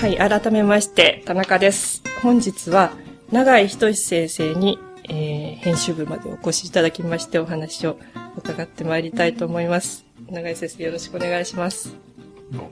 [0.00, 2.02] はい、改めまして、田中です。
[2.22, 2.90] 本日は、
[3.32, 4.78] 永井仁先生に、
[5.10, 7.98] えー編集部までお越しいただきまして、お話を
[8.34, 10.06] 伺ってまいりたいと思います。
[10.30, 11.94] 永井先生、よろしくお願いします。
[12.50, 12.70] どうも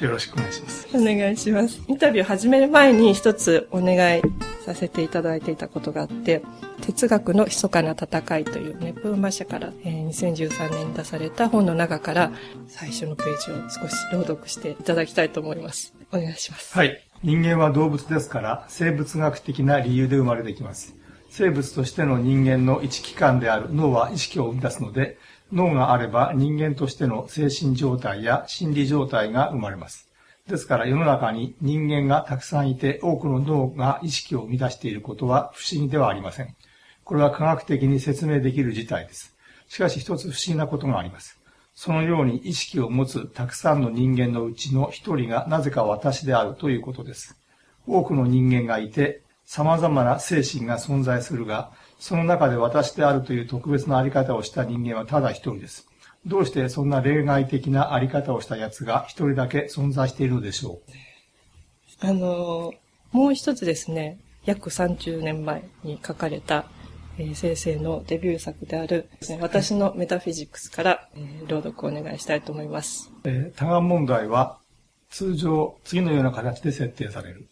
[0.00, 0.88] よろしくお願いします。
[0.94, 1.80] お願いします。
[1.88, 4.22] インタビュー始める前に一つお願い
[4.64, 6.42] させていただいていたことがあって、
[6.82, 12.30] 哲学の密かな戦いというね、プーマ社から、えー2013年に出された本の中から
[12.68, 15.97] 最初のページを少し朗読していただきたいと思います。
[16.12, 16.76] お願いします。
[16.76, 17.02] はい。
[17.22, 20.94] 人間は動物ですから、生物学的な理由で生まれてきます。
[21.30, 25.18] 生物としての人間の一機関である脳は意識を生み出すので、
[25.52, 30.08] 脳があれば人間としての精神状態や心理状態が生まれます。
[30.46, 36.56] ですから世の中に人間がたくさんいて多くの脳が意識を生み出していることは不思議ではありません。
[37.04, 39.36] これは科学的に説明できる事態です。
[39.68, 41.37] しかし一つ不思議なことがあります。
[41.80, 47.36] そのように意識を持つたくさんの人間のうちの一人がなぜか私であるということです。
[47.86, 51.70] 多くの人間がいて、様々な精神が存在するが、
[52.00, 55.86] その中で私であるという特別なあり方をした人間はただ一人です。
[56.26, 60.80] どうしてそんな例外的なあり方をした奴が一人だけ存在しているのでしょ
[62.02, 62.06] う？
[62.08, 62.74] あの
[63.12, 66.64] もう一つですね、約30年前に書かれた、
[67.20, 69.08] えー先生のデビュー作である、
[69.40, 73.10] 私のメタフィジックスから、えー朗読をお願いしたいと思います。
[73.24, 74.58] えー多眼問題は
[75.10, 77.48] 通常次のような形で設定される。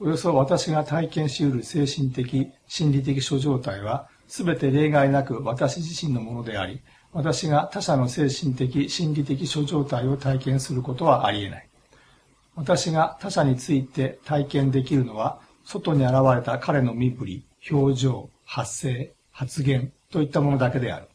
[0.00, 6.80] およそ私が体験し得る精神的、心理的諸状態は、すべて例外なく私自身のものであり、
[7.12, 11.68] 私が他者の精神的、心理的諸状態を体験することはあり得ない。
[12.56, 21.08] 私が他者について体験できるのは、外に現れた彼の身振り、表情、発声、発言といったものだけである。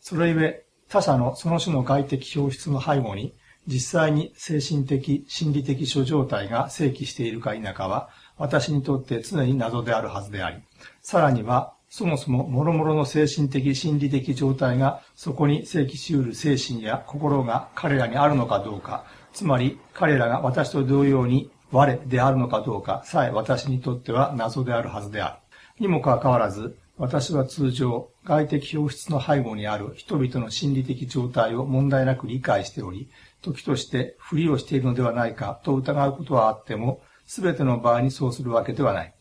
[0.00, 3.34] それゆえ、他者のその種の外的表出の背後に、
[3.68, 10.56] 実際に精神的、心理的諸状態が生起しているか否かは、私にとって常に謎であるはずであり、
[11.02, 25.41] さらには、そもそも諸々の精神的、心理的状態がそこに生起し得る精神や心が彼らにあるのかどうか、つまり彼らが私と同様に我であるのかどうかさえ私にとっては謎であるはずである。
[25.78, 33.08] にもかかわらず、私は通常、外的表出の背後にある人々の心理的状態を問題なく理解しており、
[33.40, 39.14] 時としてふりをしているのではないかと疑うことはあっても、すべての場合にそうするわけではない。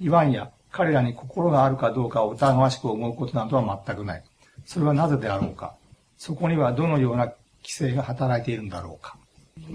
[0.00, 4.24] いわんや、彼らに心があるかどうかを疑わしく思うことなどは全くない。
[4.66, 5.74] それはなぜであろうか。
[6.18, 7.26] そこにはどのような
[7.62, 9.16] 規制が働いているんだろうか。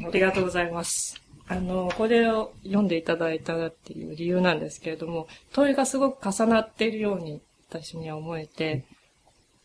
[0.05, 1.21] ありがとうございます。
[1.49, 8.85] あの、これを読んでいただいたっていう理由なんですけれども、問いがすごく重なっているように私には思えて、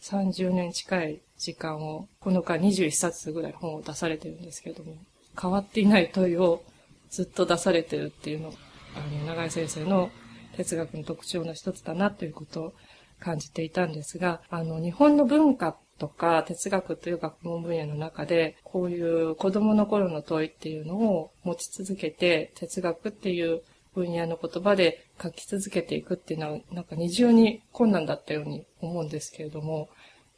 [0.00, 4.96] 30年近い時間を、この間21冊ぐらい本を出されてるんですけれども、
[5.40, 6.62] 変わっていない問いを
[7.10, 8.56] ずっと出されてるっていうのが、
[8.96, 10.10] あの、長井先生の
[10.56, 12.72] 哲学の特徴の一つだなということを
[13.20, 23.62] 感じていたんですが、あの、日本の文化っとか哲学という学問分野の中で、こういう子供の頃の問いっていうのを持ち続けて、哲学っていう
[23.94, 29.88] 分野の言葉で書き続けていくっていうのは、なんか二重に困難だったように思うんですけれども、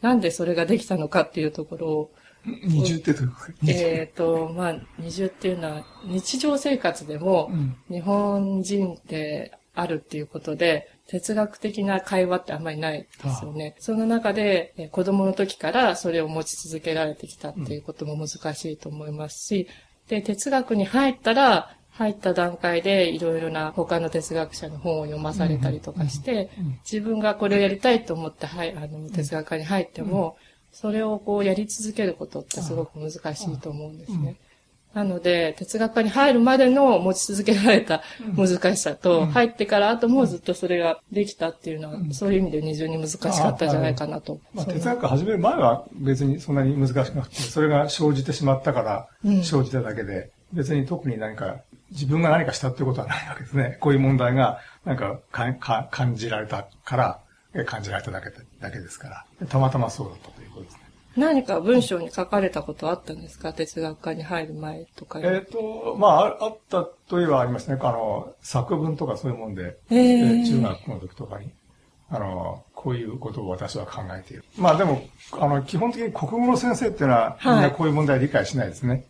[0.03, 2.13] なんでそれができたのかっていうところを、
[2.45, 3.53] 二重ってどういうこと？
[3.67, 13.77] えっ、と、まあ、二重っていうのは、日常生活でもうん、日本人ってあるっていうことで、哲学的な会話ってあんまりないですよね。
[13.79, 19.69] その中で、えー子供の時からそれを持ち続けられてきたっていうことも難しいと思いますし、
[20.09, 26.51] で、哲学に入ったら、入った段階でいろいろな他の哲学者の本を読まされたりとかして、
[26.91, 30.37] 自分がこれをやりたいと思って、はい、あの、哲学科に入っても、
[30.73, 34.37] それをこうやり続けることってすごく難しいと思うんですね。
[34.97, 38.03] なので、哲学科に入るまでの持ち続けられた
[38.35, 44.41] 難しさと、入ってから後もずっとそれができたっていうのは、そういう意味で二重に難しかったんじゃないかなと。
[44.55, 51.59] まあ、そんな哲学始める前は別にそんなに難しくなくて、それが生じてしまったからうん生じただけで、別に特に何か
[51.91, 53.77] 自分が何かしたってことはないわけですね。
[53.83, 57.21] こういう問題がなんかかか感じられたから、
[57.55, 60.86] え感じられただけだけですから、たまたまそうだったということですね。
[61.17, 63.53] 何か文章に書かれたことあったんですか？
[63.53, 65.27] 哲学科に入る前とかに。
[65.27, 67.79] えっ、と、まあ、ああったといえばありますね。
[67.81, 71.51] あの、作文とかそういうもんで、へーえ中学の時とかに、
[72.11, 74.45] あの、こういうことを私は考えている。
[74.59, 75.03] まあでも、
[75.33, 79.05] あの、基本的に国語の先生っていうのは、みんはないこういう問題理解しないですね。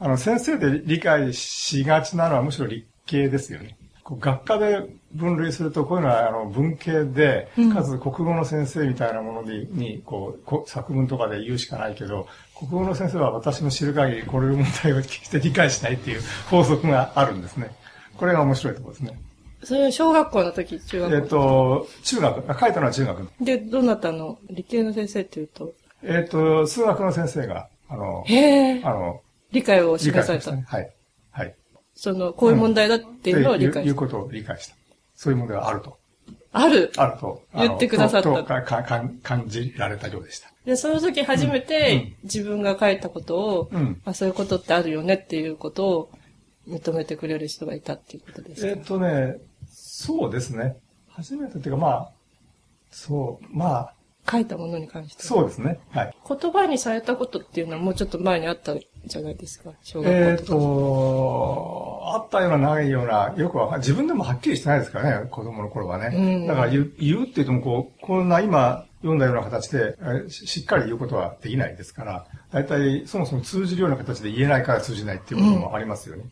[0.00, 3.76] あの、先生で理解しがちなのはむしろ理系ですよね。
[4.16, 12.26] 学科で分類すると、こういうのはあの文系でうん、かつ国語の先生みたいなものに、にこうこ作文とかで言うしかないけど、
[12.58, 16.20] 国語の先生は私の知る限りこれの問題を決して理解しないっていう
[16.50, 17.70] 法則があるんですね。
[18.16, 19.18] これが面白いところですね。
[19.62, 23.28] それは小学校の時、中学校えっ、と、中学、あ書いたのは中学。
[23.40, 24.38] で、どなたの？
[24.50, 25.72] 理系の先生っていうと、
[26.02, 28.24] えっ、と、数学の先生が、あの、
[28.84, 29.20] あの、
[29.50, 30.64] 理解を理示されたね。
[30.68, 30.90] はい。
[32.10, 32.14] はい。
[32.14, 33.80] その、こういう問題だっていうのを理解した。
[33.82, 34.74] いうことを理解した。
[35.14, 35.98] そういう問題があると。
[36.52, 36.92] ある。
[36.96, 37.42] あると。
[37.54, 40.48] 言ってくださったととかかか感じられたようでした。
[40.64, 44.00] で、その時初めてん自分が書いたことを、うん。
[44.04, 46.10] あ、そういうことってあるよねっていうことを
[46.68, 48.84] 認めてくれる人がいたっていうことですえっ、か。
[48.84, 50.76] とね、そうですね。
[51.08, 52.10] 初めてっていうか、まあ、
[52.90, 53.94] そう、まあ、
[54.30, 55.28] 書いたものに関しては。
[55.28, 55.80] そうですね。
[55.90, 56.14] はい。
[56.28, 59.72] 言葉にされたことっていうのはもうちょっと前にあったんじゃないですか。
[59.82, 60.48] 小学校えっ、とか。
[60.48, 66.16] と、あったようなないような、よくわかん自分でもはっきりしてないですからね、子供の頃はね。
[66.16, 76.24] うんだから言う言うって言っても、こう、こんな今読んだような形で、えーししっかり言うことはできないですから、大体そもそも通じるような形で言えないから通じないっていうこともありますよね。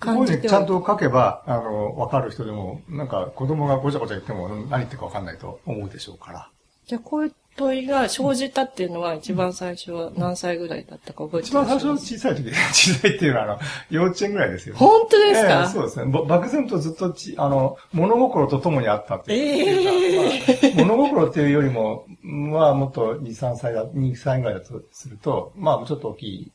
[0.00, 6.50] こういうふうにちゃんと書けば、あの、わかる人でも、なんか子供がごちゃごちゃ言っても何言ってるかわかんないと思うでしょうから。
[6.92, 13.58] じゃあこういう問いが生じたっていうのは一番最初は何歳ぐらいだったか覚えて一番最初小さい時、 小さいっていうのは、あの、
[13.88, 14.78] 幼稚園ぐらいですよ、ね。
[14.78, 16.12] 本当ですええか、そうですね。
[16.12, 26.52] ぼ漠然とずっとち、あの、物心と共にあったっていうか、まあ物心っていうよりも、まあ、もっと2、3歳だ、2歳ぐらいだとすると、まあ、ちょっと大きい、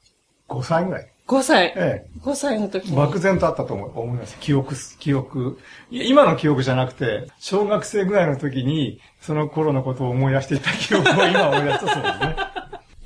[0.50, 1.12] 5歳ぐらい。
[1.28, 1.74] ?5 歳。
[1.76, 2.92] え5歳の時え。
[2.92, 2.98] に。
[2.98, 4.38] 漠然とあったと思思います。
[4.40, 5.60] 記憶す、記憶。
[5.92, 12.36] いや今の記憶じゃなくて、小学生ぐらいの時に、その頃のことを思い出していた記憶を今思い出したそうですね。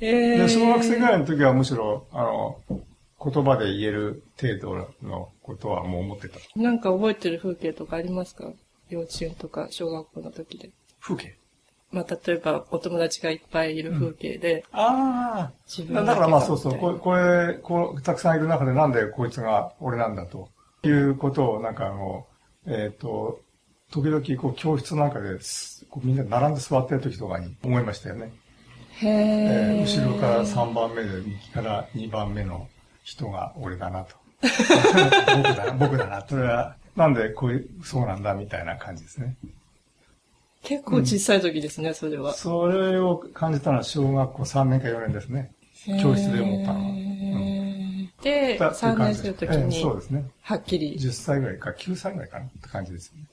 [0.00, 2.60] えーで、小学生ぐらいの時はむしろ、あの、
[3.24, 6.38] 言葉で言える程度のことはもう思ってた。
[6.56, 8.50] なんか覚えてる風景とかありますか？
[8.88, 10.70] 幼稚園とか小学校の時で。
[11.00, 11.36] 風景？
[11.92, 16.02] まあ、例えばお友達がいっぱいいる風景で、あ自あ。
[16.02, 20.48] だからまあそうそう、ここれ、こう、たくさんいる中でなんでこいつが俺なんだと
[20.82, 22.26] いうことを、なんかあの、
[22.66, 23.40] えっ、と、
[23.90, 28.32] 時々こう教室なんかですこうみんな並んで座ってる時とかに思いましたよね。
[29.00, 29.12] へえ
[29.80, 29.84] え。
[29.84, 32.68] ー後ろから3番目で右から2番目の
[33.04, 34.16] 人が俺だなと。
[34.42, 36.24] 僕だな、僕だな。
[36.26, 39.36] それは、なんでこういう、そうなんだみたいな感じですね。
[40.62, 42.32] 結構小さい時ですね、それは。
[42.34, 45.52] それを感じたのは小学校3年か4年ですね。
[46.00, 46.86] 教室で思ったのは。
[46.86, 50.24] へーで、だっていう3感じ年生の時ええそうに、ですね。
[50.42, 53.24] はっきり、10歳ぐらいか、9歳ぐらいかなって感じですね。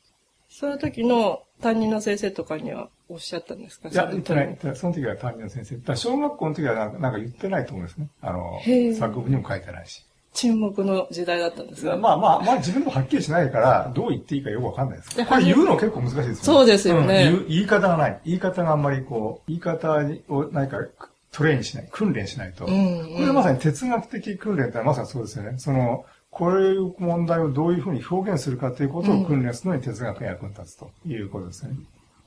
[0.49, 3.89] その時の担任の先生とかにはおっしゃったんですか？
[3.89, 4.57] いや、言ってない。
[4.61, 5.77] 言その時は担任の先生。
[5.77, 8.09] だ小学校の時はなんか言ってないと思うんですね。
[8.21, 8.59] あの
[8.97, 10.03] 作文にも書いてないし。
[10.33, 16.35] 沈黙の時代だったんですかまあまあ、まあ自分でもはっきりしないから、どう言っていいかよくわかんないですでこれ言うの結構難しいですよね。
[16.41, 18.19] そうですよねうん言い方がない。
[18.25, 19.97] 言い方があんまりこう、言い方
[20.29, 20.77] を何か
[21.31, 22.65] トレインしない、訓練しないと。
[22.65, 25.57] うんうんこれはまさに哲学的訓練ってのはまさにそうですよね。
[25.57, 31.73] その、こういう問題をどういうふうに表現するかということを訓練するのに哲学が役に立つということですね。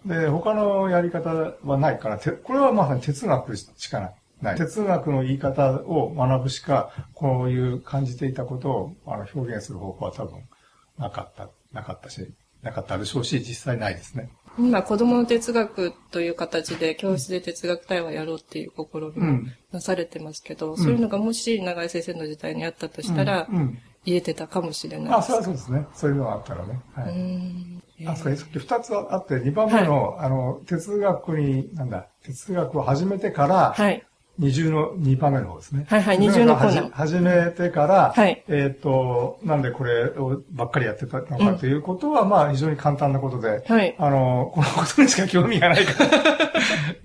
[0.04, 4.14] で、他のやり方はないから、てこれはまさに哲学しかない。
[4.56, 10.42] 哲学の言い方を学ぶしか、こういう感じていたことをあの表現する方法は多分
[10.98, 14.30] なかった、なかったし、なかったでしょうし、実際ないですね。
[14.58, 25.86] 今、子供の哲学という形で教室で哲学対話やろうっていう試みもうんなされてますけど、そういうのがもし長井先生の時代にあったとしたら、うんうん言えてたかもしれないあ、それはそうですね。
[25.94, 26.80] そういうのがあったらね。
[26.94, 27.12] はうい。
[27.12, 34.04] んあ、それ、さっき二つあって、二番目の、あの、哲学に、なんだ、哲学を始めてから、はい。
[34.42, 35.86] 二重の二番目の方ですね。
[35.88, 36.90] はいはい二重のコーナー。
[36.90, 38.42] 始めてから、はい。
[38.48, 43.94] えっ、と、なんでこれをばっかりやってたのかということは、まあ非常に簡単なことで、はい。
[43.98, 46.10] あの、このことにしか興味がないから。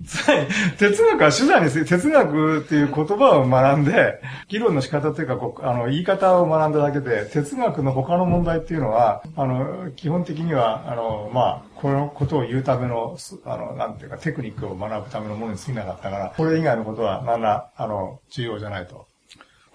[0.04, 0.46] つまり、
[0.78, 19.06] 哲学は手段にする、哲学っていう言葉を学んで、議論の仕方というか、こうあの、言い方を学んだだけで、哲学の他の問題っていうのは、あの、基本的には、あの、まあ、このことを言うための、すあの、なんていうか、テクニックを学ぶためのものに過ぎなかったから、これ以外のことは、なんら、あの、重要じゃないと。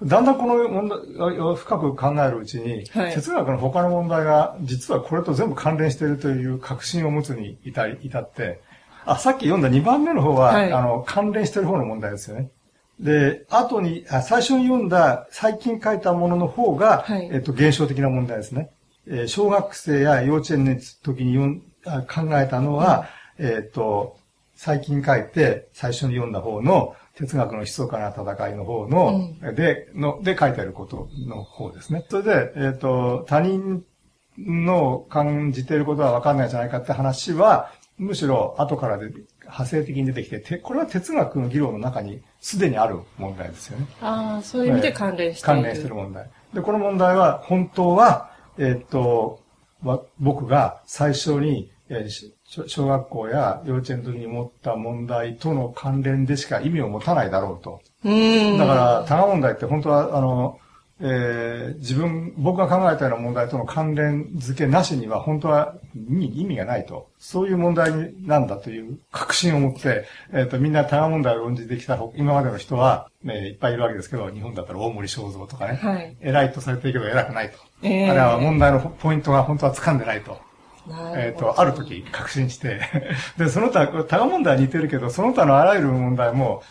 [0.04, 8.60] だんだんこの問題を深く考えるうちに、はい哲学の他の問題が実はこれと全部関連しているという確信を持つに至り至って、
[9.06, 12.50] あ、さっき読んだ2番目の方は、はいあの、関連している方の問題ですよね。
[13.00, 18.72] で、後に、あ最初に読んだ最近書いたものの方が、はいえっと、現象的な問題ですね。
[19.08, 24.18] えー小学生や幼稚園の時に読んあ考えたのは、えっと、
[24.56, 32.06] 最近書いて最初に読んだ方の哲学の密かな戦いの方の、で、の、で書いてあることの方ですね。
[32.10, 33.84] それで、えっ、と、他人
[34.38, 39.12] の感じていることは分かんないんじゃないかって話は、むしろ後からで
[39.42, 43.88] 派生的に出てきて、てこれは哲学の議論の中にすでにある問題ですよね。
[44.02, 45.62] ああ、そういう意味で関連している。
[45.62, 46.30] 関連してる問題。
[46.54, 49.40] で、この問題は本当は、えっ、と、
[50.20, 57.82] 僕が最初に、えー、小学校や幼稚園の時に持った問題との関連でしか意味を持たないだろうと。
[58.06, 60.60] うんだから、多賀問題って本当は、あの、
[61.00, 67.10] えー、自分、僕が考えたような問題との関連付けなしには本当は意味がないと。
[67.18, 77.58] そういう問題なんだという確信を持って、えっ、ー、と、みんな多賀問題を論じてきた今までの人は、ね、いっぱいいるわけですけど、日本だったら大森正蔵とかね、はい、偉いとされてるけど偉くないと。
[77.82, 80.40] えー、あれは問題のポイントが本当は掴んでないと。
[81.16, 82.82] えっ、ー、と、ある時確信して
[83.38, 86.62] で、その他、多賀問題は似てるけど、その他のあらゆる問題も、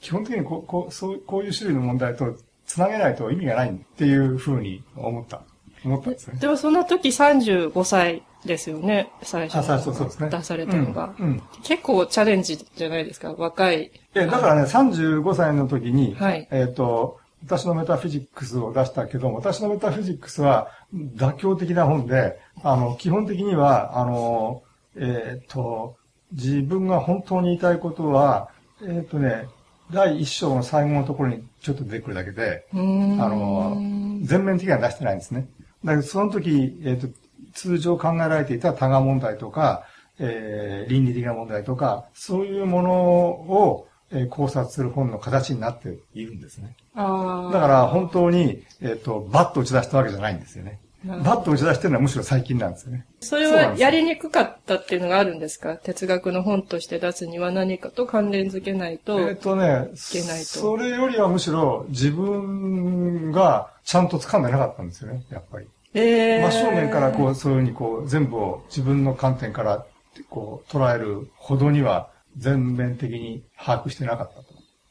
[0.00, 5.42] 基本的にこうこうそうこういう種類の問題と繋げないと意味がないっていうふうに思った。
[5.84, 6.38] 思ったんですね。
[6.38, 9.58] でもその時35歳ですよね、最初。
[9.58, 10.30] あ、最初そうですね。
[10.30, 11.42] 出されたのが、うん、うん。
[11.62, 13.90] 結構チャレンジじゃないですか、若い。
[14.14, 24.62] え、だからね、35歳の時に、はい、えっ、ー、と、私のメタフィジックスを出したけども、私のメタフィジックスは妥協的な本で、あの、基本的には、あの、
[24.96, 25.96] えっ、ー、と、
[26.32, 28.50] 自分が本当に言いたいことは、
[28.82, 29.48] えっ、ー、とね、
[29.92, 33.76] 第一章の最後のところにちょっと出てくるだけで、あの、
[34.22, 35.48] 全面的には出してないんですね。
[35.84, 37.08] だけど、その時、えっ、ー、と、
[37.52, 39.84] 通常考えられていた多賀問題とか、
[40.18, 46.74] えー、倫理的な問題とか、そういうものを、えー、考察する本の形になっているんですね。
[46.94, 50.80] だから本当に、えっ、ー、と、バッと打ち出したわけじゃないんですよね。
[51.04, 53.06] バッと打ち出してるのはむしろ最近なんですよね。
[53.20, 55.76] それはやりにくかったっていうのがあるんですか？
[55.76, 59.18] 哲学の本として出すには何かと関連づけないと。
[59.18, 60.44] えっ、とね、いけないと。
[60.44, 65.66] それよりはむしろ自分がちゃんと掴んでなかったんですよね、やっぱり。
[65.94, 69.86] えー、真正面からこう、そういうふうにこう、全部を自分の観点から
[70.28, 74.44] こう、捉えるほどには全面的に把握してなかったと。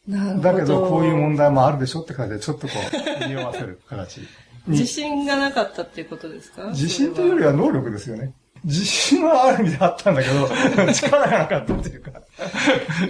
[0.08, 0.42] なるほど。
[0.42, 2.74] だけど、こういう問題もあるでしょって感じで、ちょっとこ
[3.22, 4.22] う、匂わせる形。
[4.68, 6.66] 自信がなかったっていうことですか？
[6.70, 8.34] 自信というよりは能力ですよね。
[8.66, 10.48] 自信はある意味であったんだけど、
[10.94, 12.12] 力がなかったっていうか。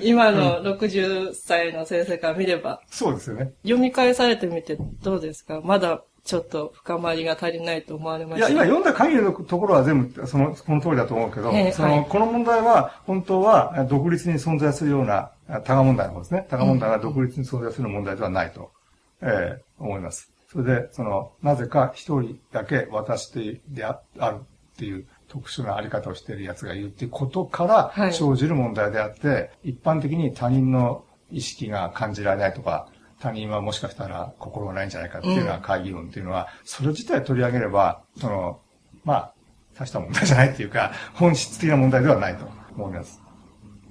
[0.03, 3.53] 今の60歳の先生から見れば、そうですよね。
[3.63, 5.61] 読み返されてみてどうですか？
[5.63, 15.31] まだちょっと深まりが足りないと思われましたいや、今読んだ限りのところは全部その、この通りだと思うけど、その、はい、この問題は本当は独立に存在するような、
[15.63, 16.45] 多賀問題の方ですね。
[16.47, 18.71] 多賀問題が独立に存在する問題ではないと、
[19.23, 20.31] えー、思います。
[20.51, 32.87] それで、その、なぜか一人だけ私であるっていう特殊なあり方をしている奴がいるっていうことから生じる問題であって、はい、一般的に他人の意識が感じられないとか、
[33.19, 38.59] 他人はもしかしたら心がないんじゃないかっていうような会議論っていうのは、それ自体取り上げれば、その、
[39.03, 39.33] まあ、
[39.77, 42.45] 大した問題じゃないっていうか、本質的な問題ではないと
[42.75, 43.21] 思います。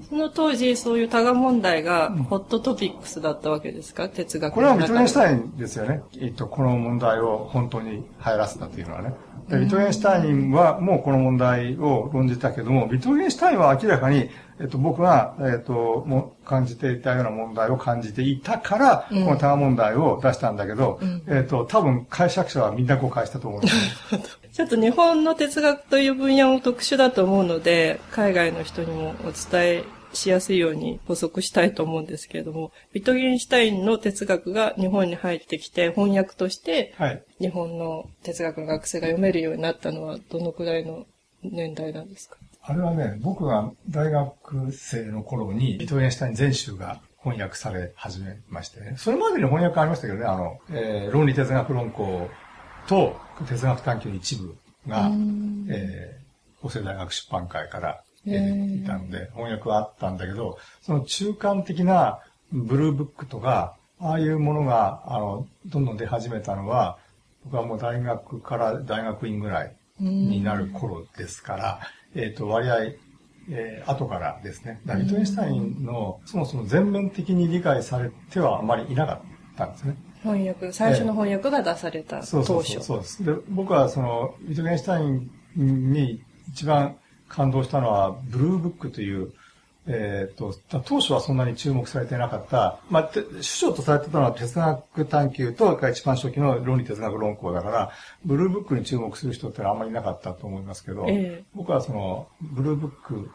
[0.09, 6.03] その当時、そういう多賀問題がホットトピックスだったわけですか、うん、哲学これはビトゲンシュタインですよね。
[6.21, 9.15] えっと、この問題を本当に流行らせたというのはね。
[9.51, 14.31] ビトゲンシュタインはもうこの問題を論じたけども、ビトゲンシュタインは明らかに、
[14.61, 24.17] えっと、僕が、えっと、も感じていたような問題を感じていたから、この多賀問題を出したんだけど、うん、えっと、多分解釈者はみんな誤解したと思うんです。
[24.17, 24.23] ね。
[24.53, 36.95] ちょっと日本の哲学という分野も特殊だと思うので、海外の人にもお伝えしやすいように補足したいと思うんですけれども、ビトゲンシュタインの哲学が日本に入ってきて翻訳として、
[37.41, 41.07] 日本の哲学の学生が読めるようになったのはどのくらいの
[41.45, 42.37] 年代なんですか？
[42.69, 48.95] あれはね、僕が大学生の頃にビトゲンシュタイン全集が翻訳され始めましてね。
[48.99, 52.29] それまでに翻訳ありましたけどね、あの、えー、論理哲学論考
[52.87, 54.55] と哲学探求の一部
[54.87, 55.11] が、
[55.71, 62.19] えー、法政大学出版会からいたので、翻訳はあったんだけど、その中間的な
[62.53, 66.99] ブルーブックとか、ああいうものが、あの、どんどん出始めたのは、
[67.45, 71.81] 僕はもう大学から大学院ぐらいになる頃ですから、
[72.15, 72.77] えっ、ー、と、割合、
[73.51, 74.81] えー、後からですね。
[74.85, 79.97] ダビトエンシュタインの、そもそも全面的に理解されてはあまりいなかったんですね。
[80.23, 82.31] 翻訳、最初の翻訳が出された当初。
[82.31, 83.25] そうそうそうです。
[83.25, 86.97] で、僕はその、ビトゲンシュタインに一番
[87.29, 89.33] 感動したのは、ブルーブックという、
[89.91, 97.91] えっ、ー、と、当初はそんなに注目されていなかった、まあ、主著とされてたのは哲学探求と、一番初期の論理哲学論考だから、
[98.25, 103.31] ブルーブックに注目する人ってのはあんまりいなかったと思いますけど、えー、僕はその、ブルーブック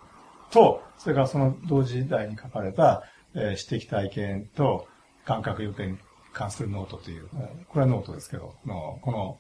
[0.52, 4.88] と、それからその同時代に書かれた、えー、私的体験と
[5.26, 5.98] 感覚与件に
[6.34, 7.28] 関するノートという、
[7.70, 9.40] これはノートですけど、のこの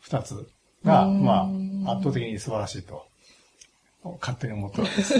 [0.00, 0.46] 二つ
[0.84, 1.50] が、ま
[1.86, 3.09] あ、圧倒的に素晴らしいと
[4.20, 5.14] 勝手に思ってます。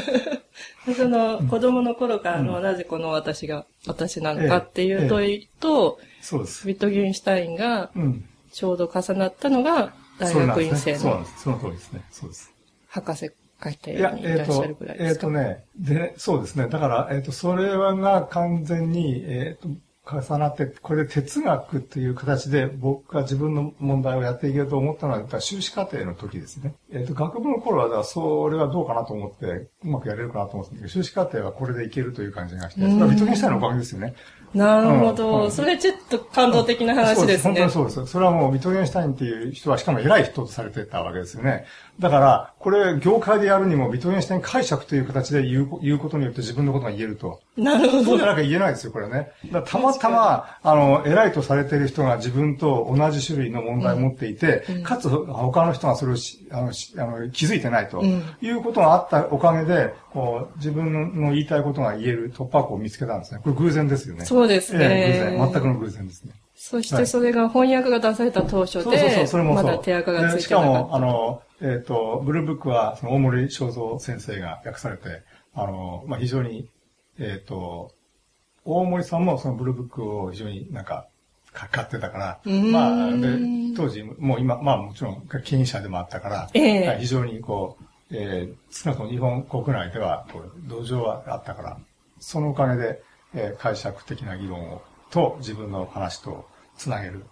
[0.87, 6.67] で その、子供の頃からの、なぜこの私が私なのかっていう問いと、そうです。
[6.67, 8.25] ビットゲンシュタインがうん。
[8.53, 10.77] ちょうど重なったのが、大学院。
[10.77, 11.43] 生のそうなんです。
[11.43, 12.03] その通りですね。
[12.11, 12.53] そうです。
[12.89, 15.21] 博士課程いや、にいえっ、とらっしゃるぐらい、えっ、ですか。
[15.27, 16.69] とね、でね、そうですね。
[16.69, 19.69] だから、えっ、と、それが完全に、えっ、と、
[20.19, 26.75] 重なって、これで哲学っていう形で僕が自分の問題をやっていけると思ったのは、修士課程の時ですね。
[26.93, 29.47] えっ、と、学部の頃は、だそれはどうかなと思って、
[29.85, 34.15] うまくやれるかなと思ってたけど、修士課程はこれでいけるという感じがして、それはビトゲンシュタインのおかげですよね。
[34.55, 37.55] なるほうんど、うんそれちょっと感動的な話ですね。
[37.55, 38.07] 本当にそうです。
[38.07, 41.67] それはもう、ミトゲンシュタインっていう人は、しかも偉い人とされてたわけですよね。
[41.99, 47.41] だから、これ、業界でやるにも、ミトゲンシュタイン解釈という形で言う言うことによって自分のことが言えると。
[47.57, 48.27] なるほどそうじゃ。
[48.27, 49.31] なきゃ言えないですよ、これね。
[49.67, 63.41] たまたま、あの、偉いとされている人が自分と同じ種類の問題を持っていて、かつ、他の人がそれをしあのしあの気づいてないと、うんいうことがあったおかげで、こう、自分の言いたいことが言える突破口を見つけたんですね。
[63.43, 64.25] これ偶然ですよね。
[64.25, 65.53] そうですねええ偶然。
[65.53, 66.33] 全くの偶然ですね。
[66.55, 69.65] そしてそれが翻訳が出された当初そうそうそう、でそれ、もそう。
[69.65, 70.97] まだ手垢がついでしてかも、なかった。
[70.97, 75.23] あの、えっ、と、ブルーブックは、その大森正蔵先生が訳されて、
[75.55, 76.69] あの、まあ、非常に、
[77.19, 77.93] えっ、と、
[78.65, 81.07] 大森さんもそのブルーブックを非常になんか、
[81.53, 83.39] か買ってたから、まあ、で、
[83.77, 91.79] 当時、もう今、まあもちろん経営者でもあったから、ええはい非常にこう、えー少なくとも日本国内では、こう、土壌はあったから、
[92.19, 93.03] そのおかげで、
[93.35, 97.25] えー解釈的な議論を、と自分の話とつなげる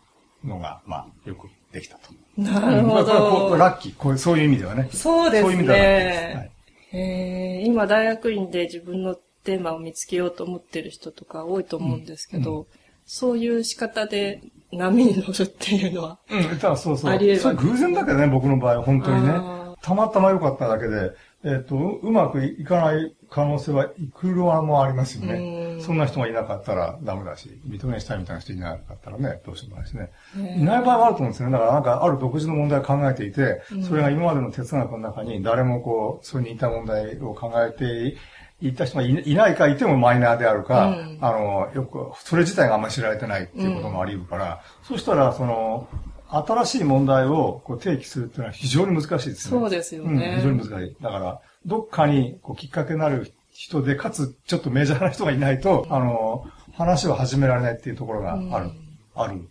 [0.45, 2.13] のが、まあ、よくできたと。
[2.37, 3.59] なるほうん。
[3.59, 3.97] ラッキー。
[3.97, 4.89] こういう、そういう意味ではね。
[4.93, 6.37] そうですそういう意味ではラッキーです。
[6.37, 6.51] はね
[6.93, 6.97] い。
[6.97, 12.67] えー今大学院で自分のテーマを見つけようと思ってる人とか多いと思うんですけど、
[13.07, 14.43] そういう仕方で
[14.73, 17.11] 波に乗るっていうのは、うん、ただそうそう。
[17.11, 19.58] ありえるそれ偶然だけどね、僕の場合は本当にねあ。
[19.83, 21.13] たまたま良かっただけで、
[21.45, 25.77] えっ、と、ううまくいかない可能性はいくらもありますようね。
[25.77, 30.11] んそんな人がいなかったらダメだし、認めしたいみたいな人いなかったらね、どうしようもないしね。
[30.37, 31.53] ねいない場合はあると思うんですよね。
[31.53, 38.17] だからなんかある独自の問題を考えていて、それが今までの哲学の中に誰もこう、それに似た問題を考えて
[38.61, 45.87] いた人がいいないかいてもマイナーであるか、うんあの、よく、それ自体があんまり知られてないっていうこともあり得るから、そしたら、その、
[46.29, 49.61] 新しい問題をこう提起するっていうのは非常に難しいですね。
[49.61, 50.35] そうですようん、ね。
[50.37, 50.97] 非常に難しい。
[51.01, 58.73] だから、どっかにこうきっかけになる人で、かつちょっとメジャーな人がいないと、あの、話を始められないっていうところがある、うん
[59.21, 59.49] あるん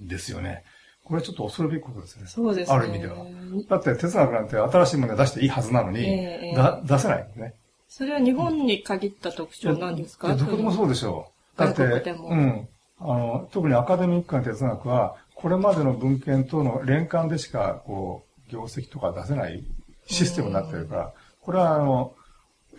[0.00, 0.64] ですよね。
[1.04, 2.26] これちょっと恐るべきことですね。
[2.26, 2.74] そうですね。
[2.74, 3.16] ある意味では。
[3.68, 7.54] だって哲学なんて新しいもの出していいはずなのに、ええだ出せないんですね。
[7.86, 10.28] それは日本に限った特徴なんですか？
[10.28, 11.60] いやどこでもそうでしょう。
[11.60, 12.68] だって、うん。
[12.98, 19.64] あの、特にアカデミックな哲学は、これまでの文献との連関でしか、こう、業績とか出せない
[20.06, 22.14] システムになってるから、これはあの、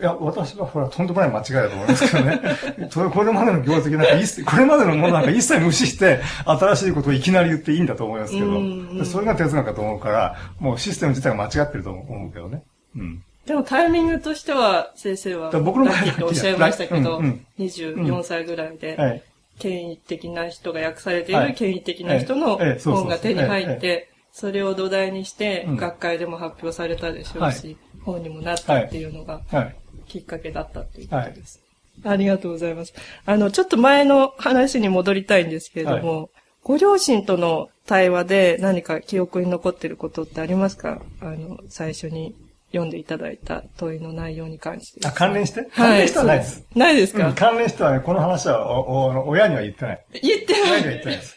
[0.00, 2.40] いや、私はほら、とんでもない間違いだと思いますけどね。
[3.12, 12.62] これまでの業績なんか一切、これまでのものなんか一切無視して、新しいことをいきなり言っていいんだと思いますけど、うんでそれが哲学だと思うから、もうシステム自体が間違ってると思うけどね。
[12.96, 13.22] うん。
[13.46, 19.22] でもタイミングとしては、先生は、僕の場合はラッキーとおっしゃいましたけど、うんうん24歳ぐらいで、はい。
[19.58, 21.48] 権威的な人が訳されていはい。
[21.48, 25.76] る権威的な人の本が手に入っえて、それを土台にしてうん。
[25.76, 29.76] 学会でも発表されたでしょうはし、本にもなったっていうのがはい。
[30.06, 31.60] きっかけだったということです。
[32.04, 32.94] ありがとうございます。
[33.26, 36.30] あの、ちょっと前の話に戻りたいんですけれども、
[36.64, 41.02] ご両親との対話で何か記憶に残っていることってありますか？
[41.20, 42.34] あの、最初に
[42.72, 45.06] 読んでいただいた問いの内容に関して。
[45.06, 45.60] あ、関連して？
[45.60, 45.68] はい。
[45.70, 46.54] 関連してはないです。
[46.56, 50.04] そうないですか、うん関連してはね、この話はおお親には言ってない。
[50.22, 50.80] 言って親ない。
[50.80, 51.36] には言ってないです。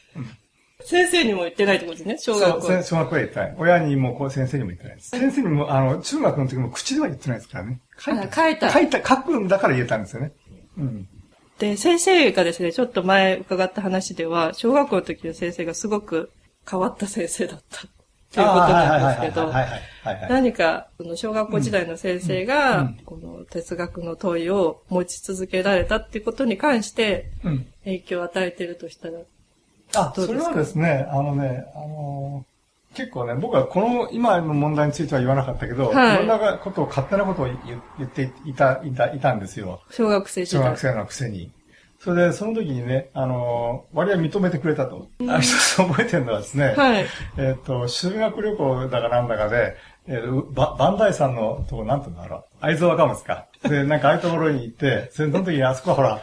[0.86, 2.68] 先生にも言ってないってことですね、小学校。
[2.68, 3.56] せ小学校は言ってない。
[3.58, 5.10] 親にもこう先生にも言ってないです。
[5.10, 7.80] 先生にも、あの、中学の時も口では言ってないですからね。
[7.98, 8.44] 書いあた。
[8.44, 10.32] 書いた書いた、書くんだから言えたんですよね。
[10.78, 11.08] うん。
[11.58, 16.30] で、先生がですね、ちょっと前伺った話では、小学校の時の先生がすごく
[16.70, 17.88] 変わった先生だった。
[18.36, 19.54] ということなんですけど。
[20.30, 27.66] 何か、小学校時代の先生がん、この哲学の問いを持ち続けられたっていうことに関してうん。
[27.86, 29.20] 影響を与えているとしたら、
[29.96, 30.44] あ、どうですか？
[30.44, 32.56] それはですね、あのね、あのー
[32.96, 37.58] 結構ね、僕はこの今の問題については言わなかったけど、はいいろんなことを勝手なことを言
[37.98, 39.82] 言っていた、いた、いたんですよ。
[39.92, 40.78] 小学生時代小学。
[40.80, 41.52] 生のくせに。
[42.06, 45.10] それで、その時にね、あのー割合認めてくれたと。
[45.28, 47.08] あ一つ覚えてるのはですね、はい。
[47.40, 49.76] えっ、と、修学旅行だかなんだかで、
[50.08, 52.62] えー、ば、バンダイさんのとこ、なんて言うんだろう。
[52.62, 53.48] 会津若松か。
[53.64, 56.22] で、なんかああいうところに行って、その時にあそこはほら、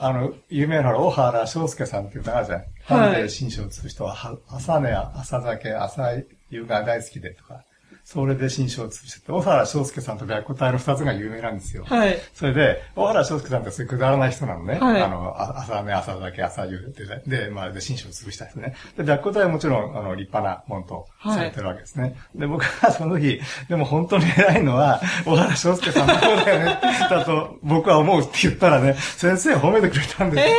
[0.00, 2.60] あの、有名なほら、大原章介さんっていうのがあるじゃん。
[2.60, 6.12] ファンで新書をする人は、は朝寝、朝酒、朝
[6.50, 7.64] 夕が大好きでとか。
[8.04, 11.84] それで新章を潰してて、小原章介さんと白虎隊の二つが有名なんですよ。
[11.84, 12.18] はい。
[12.34, 14.78] それで、小原章介さんってそういうくだらない人なのね。
[14.78, 16.92] はいあの、あ朝ね、朝だけ、朝夕
[17.26, 18.74] で、で、まあ、で、新章を潰した人ね。
[18.96, 22.16] で、白虎隊はもちろん、あの、立派なもんとされてるわけですね。
[22.34, 30.56] で、僕はその時、でも本当に偉いのは、小原章介さんの方だよね、だと僕は思うって言ったらね、先生褒めてくれたんですけど、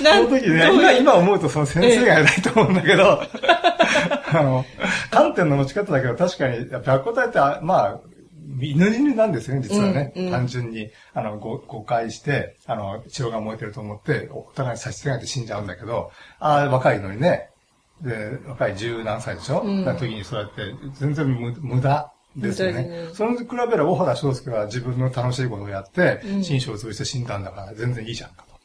[0.00, 3.22] えー、 なその時ね、今、今思うとその先生が偉いと思うんだけど、
[4.32, 4.64] あの、
[5.10, 8.00] 観点の持ち方だけど確かに、白虎隊って、あまあ、
[8.60, 10.12] 犬死になんですよね、実はね。
[10.14, 17.50] うんうん単純に、あの、誤誤解して、あの、血が燃えてると思って、お互いに差し違えて死んじゃうんだけど、ああ、若いのにね。
[18.02, 22.82] で、若い十何歳でしょ、うんな時にそうやって、全然無無駄ですよね。
[22.84, 28.55] ねそれに比べれば、小原章介は自分の楽しいことをやって、うん新章を潰して死んだんだから、全然いいじゃんかと。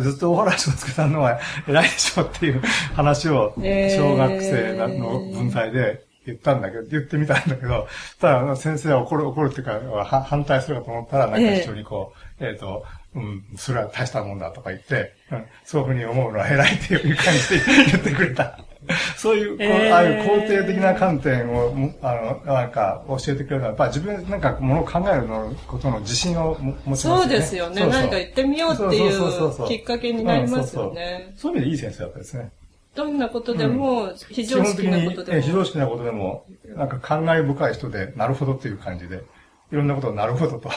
[0.00, 2.62] ずっと小原章介さんのは偉いでしょっていう
[2.94, 7.88] 話を、えー小学生の文体で言ったんだけど、言ってみたんだけど、
[8.20, 17.60] ただ先生は怒る、怒るっていうか、は反対するかと思ったら、なんか一緒にこう、えっ、と、うん、それは大したもんだとか言って、うん、そういうふうに思うのは偉いっていう感じで
[17.92, 18.58] 言ってくれた。
[19.16, 27.20] そういう、こうえーああいう肯定的な観点を、むあの、なんか教えてくれるのは、やっぱり自分でなんかものを考えるのことの自信をも持ちますよね。
[27.22, 27.86] そうですよね。
[27.86, 31.32] 何か言ってみようっていそうきっかけになりますよね。
[31.36, 32.50] そういう意味でいい先生だったですね。
[32.94, 35.64] どんなことでも、非基常識なことでえ非常も。
[35.64, 36.44] 識なことでも、
[36.76, 39.22] なんか感慨深い人で、なるほどっていう感じで、
[39.70, 40.68] いろんなことをなるほどと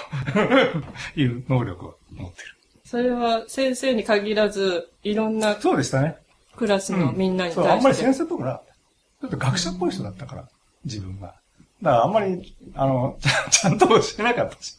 [1.19, 2.51] いう能力を持っている。
[2.85, 6.15] それは先生に限らず、いろんなそうでしたね。
[6.55, 8.03] クラスのみんなにそう、あんまり対して。
[8.05, 8.73] 先生っぽくなかった。
[8.73, 10.49] ちょっと学者っぽい人だったから、
[10.83, 11.27] 自分が。
[11.27, 13.17] だからあんまり、あの、
[13.51, 14.75] ちゃんと教えなかったし。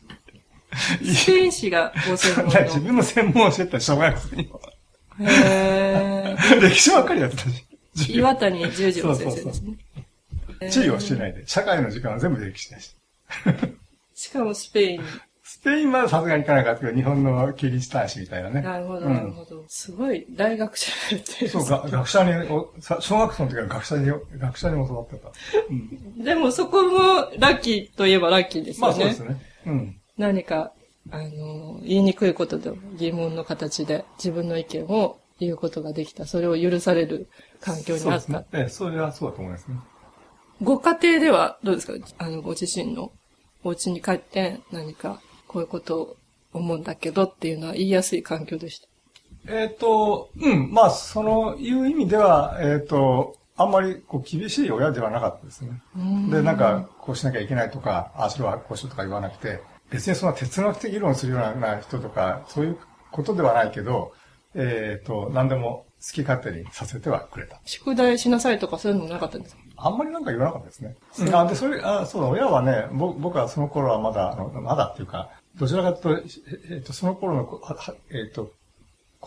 [1.05, 4.61] スペイン史がご専門自分の専門を教えた小学生にも。
[5.19, 5.31] の。
[5.31, 7.65] へー歴史ばっかりやってたし。
[8.15, 9.77] 岩谷十次郎先生ですね。
[10.71, 12.95] 地理をしてないで、社会の時間は全部歴史だし。
[14.15, 15.01] しかもスペイン。
[15.57, 18.61] スペインはさすがに行かなかったけど、日本のキリスト大使みたいなね。
[18.61, 19.64] なるほど、うんなるほど。
[19.69, 21.49] すごい大学者って。
[21.49, 22.49] そう、が学者に
[23.01, 25.29] 小学校の時は学者に、学者に教わってた。
[25.69, 26.23] うん。
[26.23, 26.99] でもそこも
[27.38, 28.92] ラッキーといえばラッキーですよね。
[28.92, 29.40] まあそうですね。
[29.66, 29.97] うん。
[30.19, 30.73] 何か、
[31.11, 36.27] あの、言いにくいことでも疑問の形で自分の意見を言うことができた。
[36.27, 37.29] それを許される
[37.61, 38.05] 環境にあった。
[38.05, 38.47] そうですね。
[38.53, 39.77] ええ、それはそうだと思いますね。
[40.62, 41.95] ご家庭ではどうですか？
[42.19, 43.11] あの、ご自身の
[43.64, 45.21] お家に帰って何か
[45.57, 46.16] こういうことを
[46.53, 48.88] 思うんだけどっていうのは言いやすい環境でした。
[49.49, 55.81] えっ、と、うん、まあ、そのいう意味では、えっ、と、あんまりこう厳しい親ではなかったですね。
[56.31, 62.79] で、なんか、こうしなきゃいけないとか、ああしろはこうしろとか言わなくて、別にそんな哲学的議論するような人とか、そういう
[63.11, 64.12] ことではないけど、
[64.55, 67.59] えっ、と、何でも好き勝手にさせてはくれた。
[67.64, 69.62] 宿題しなさいとかそういうのもなかったんですか？
[69.79, 70.97] あんまりなんか言わなかったですね。
[71.21, 76.25] うん、あ、で、それ、あ、そうだ、親はね、ぼ僕はその頃はまだ、あのまだっていうか、どちらかというと、
[76.71, 77.61] えっ、と、その頃の
[78.11, 78.53] えっ、と、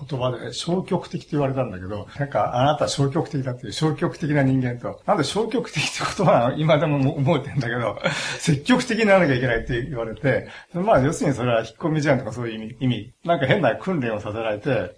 [0.07, 7.97] 言葉で消極的と言われたんだけど、なんか、あなたは消極的だっていう消極的な人間と、なんで消極的って言葉は今でも思えてんだけど、
[8.39, 14.95] 積極的にならなきゃいけないって言われて、まあ、要するにそれは引っ込み思案とかそういう意味、意味、なんか変な訓練をさせられて、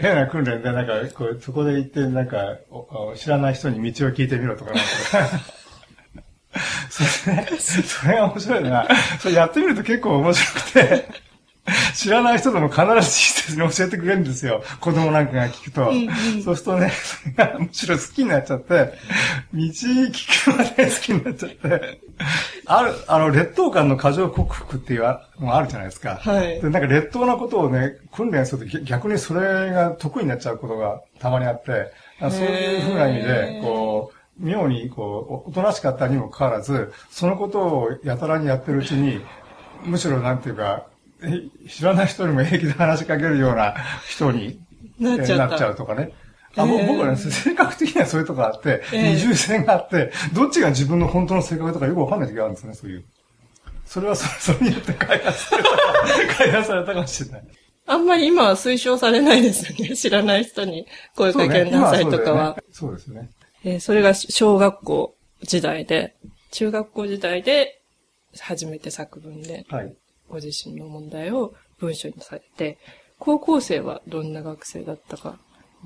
[0.00, 2.58] 変な訓練で、なんか、こう、そこで行って、なんか、
[3.16, 5.55] 知らない人に道を聞いてみろとか、なんか
[7.04, 8.88] それね、 それが面白いな。
[9.20, 11.26] それやってみると結構面白くて、
[11.94, 14.62] 知らない人でも必ず親切に教えてくれるんですよ。
[14.80, 15.92] 子供なんかが聞くと。
[16.44, 18.92] そうするとね、それがむしろ好きになっちゃって、
[19.52, 22.00] 道聞くまで好きになっちゃって、
[22.66, 25.06] ある、あの、劣等感の過剰克服っていうの
[25.48, 26.16] があるじゃないですか。
[26.22, 39.24] はいで、なんか劣等なことをね、訓練すると逆にそれが得意になっちゃうことがたまにあって、そういうふうな意味で、こう、妙に、こう、おとなしかったにもかかわらず、そのことをやたらにやってるうちに、
[39.84, 40.86] むしろなんていうか、
[41.22, 43.74] え知らない人にも平気で話しかけるような
[44.06, 44.60] 人に
[44.98, 46.12] なっちゃうとかね。
[46.56, 53.04] あ、ぼえー僕はね、性格的にはそういうとこあって、えー二重線があって、どっちが自分の本当の性格とかよくわかんない時があるんですね、そういう。
[53.84, 55.70] それはそそれによって開発された、
[56.36, 57.44] 開発されたかもしれない。
[57.88, 59.96] あんまり今は推奨されないですよね。
[59.96, 62.56] 知らない人に声かけなさいとかは。
[62.72, 63.30] そうですよね。
[63.66, 66.14] えーそれが小学校時代で、
[66.52, 67.82] 中学校時代で
[68.38, 69.96] 初めて作文ではい。
[70.28, 72.78] ご自身の問題を文章にされて、
[73.18, 75.38] 高校生はどんな学生だったか。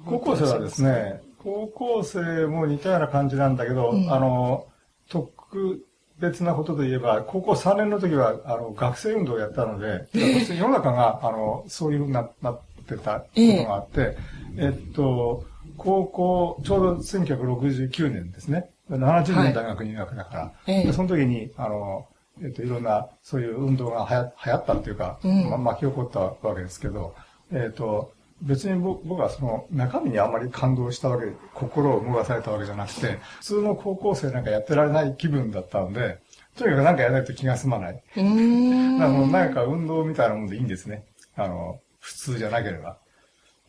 [0.04, 4.66] 高校生はですね、高校生も似たような感じなんだけど、うんあの、
[5.08, 5.86] 特
[6.18, 14.16] 別なことで言えば、高校3年の時は、あの、学生運動をやったので、世の中が、あの、そういうふうにななってたことがあって、
[14.58, 15.44] えっと、
[15.80, 18.70] 高校、ちょうど1969年ですね。
[18.90, 22.06] 70年大学入学だから、ええでその時に、あの、
[22.42, 27.14] えっ、と、いろんな、そういう運動がはや流行ったっていうか、うんま巻き起こったわけですけど、
[27.50, 28.12] えっ、と、
[28.42, 36.18] 別に僕僕はその中身にあんまり感動したわけ、心を動かされたわけじゃなくて、普通の高校生なんかやってられない気分だったので、
[36.56, 38.02] とにかくなんかやらないと気が済まない。
[38.16, 38.98] うーん。
[39.30, 41.04] なんか運動みたいなもんでいいんですね。
[41.36, 42.98] あの、普通じゃなければ。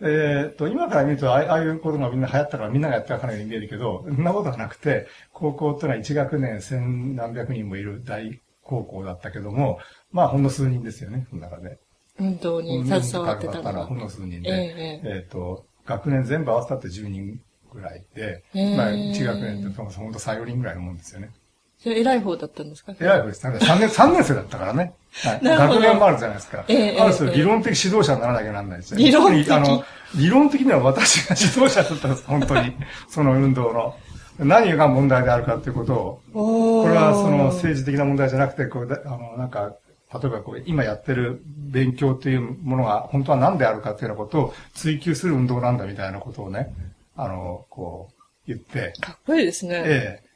[0.03, 9.79] えっと、今から見ると、ああああいうことがみんな流行ったからみんながやったからに見えるけど、そんなことはなくて、高校ってのは1学年千何百人もいる大高校だったけども、
[10.11, 11.77] まあほんの数人ですよね、その中で。
[12.19, 13.99] 運動に携わってたからほん。
[13.99, 14.49] の数人で。
[14.49, 17.39] えええっと、学年全部合わせたって10人
[17.71, 21.29] ぐらいで、へえまあ1学年ってほんと3、4人ぐらいのもんですよね。
[21.81, 22.93] それ偉い方だったんですか？
[22.99, 23.43] 偉い方です。
[23.43, 24.93] なんか3年、 三年生だったからね。
[25.23, 26.63] はい、学年もあるじゃないですか。
[26.67, 29.03] ええある種ええ理論的指導者にならなきゃならないですよね。
[29.05, 29.51] 理論的？
[29.51, 29.83] あの、
[30.15, 32.75] 理論的には私が指導者だったんです、本当に。
[33.09, 33.95] その運動の。
[34.39, 39.73] 何が問題であるかっていうことを、ここれはその政治的な問題じゃなくて、こうだあの、なんか、
[40.13, 46.73] 例えばこう、今やってる勉強というものが本当は何であるかっていうようなことを追求する運動なんだみたいなことをね、
[47.15, 49.83] あの、こう、言って、かっこいいですね。
[49.85, 50.30] ええ。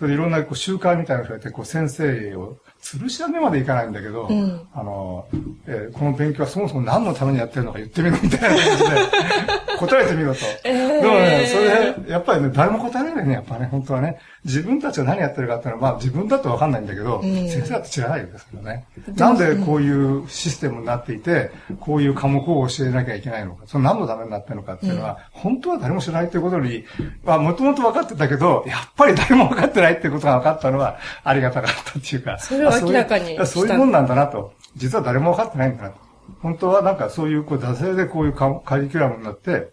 [0.00, 5.28] それでいろんなこう集会みたいなのをやって、こう先生を吊るし上げまでいかないんだけど、うんあの、
[5.66, 10.40] えーこの勉強はそもそも何のためにやってるのか言ってみろみたいな感じで、答えてみろと。
[10.64, 14.18] ええでもね、それで、やっぱりね、誰も答えられないね、やっぱね、本当はね。
[14.44, 18.86] 自分たちが何やってるかっていうのは、まあ自分だとわかんないんだけど、ん先生だって知らないですけどね。
[19.16, 26.84] なんでこういうシステムになっていて、こういう科目を教えなきゃいけないのか、その何のためになってるのかっていうのは、本当は誰も知らないということに、
[27.22, 32.38] まあもともと分かってたけど、やっぱり誰も分かってないっていうことが分かったのは、ありがたかったっていうか。
[32.38, 34.52] それを明らかにあそういうそういうもんなんだなと。
[34.76, 35.96] 実は誰も分かってないんだなと。
[36.42, 39.72] 本当はなんかそういう、こう、惰性でこういうカカリキュラムになって、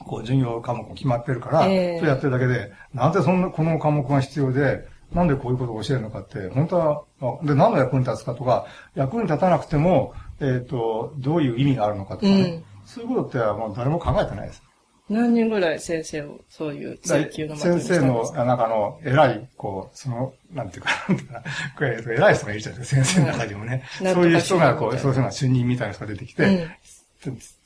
[0.00, 14.62] こう、授業科目決まってるから、ええそれやってるだけで、なんでそんな、この科目が必要で、なんでこういうことを教えるのかって、本当は、あで、何の役に立つかとか、役に立たなくても、えっ、と、どういう意味があるのかとかね、うんそういうことってもう誰も考えてないです。
[15.10, 23.82] 何人ぐらい先生をそういう追求の先生のあなんかあの、偉い、こう、その、なんていうか、なんていうか偉い人がいるじゃないですか、先生の中でもね。
[24.00, 26.70] うんそういう人が、こう、そういう人が主任みたいな人が出てきて、うん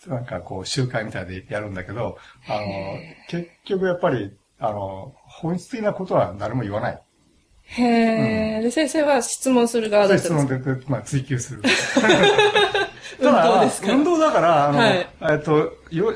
[0.06, 2.16] なんかこう、集会みたいでやるんだけど、
[2.48, 2.64] あの、
[3.28, 7.02] 結局やっぱり、あの、本質的なことは誰も言わない。
[7.70, 7.82] へ
[8.58, 10.70] え、で、先生は質問する側だった質んですか？
[10.70, 11.62] 問で、まあ、追求する。
[13.20, 13.92] 運動ですか？
[13.92, 16.14] 運動だから、あの、はいえっと、よ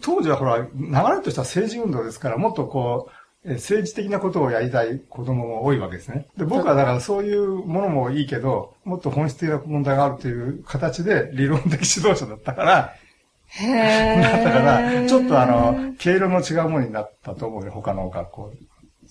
[0.00, 0.66] 当時はほら、流
[1.16, 3.12] れとしては政治運動ですから、もっとこう、
[3.46, 6.26] えー政治的なことをやりたい子供も多いわけですね。
[6.38, 12.94] で、僕はだからそういうものもいいけど、もっと本質的な問題があるという形で理論的指導者だったから、
[13.48, 14.20] へえ。
[14.22, 18.52] だったから、ちょっとあの、経路の違うものになったと思うよ、他の学校。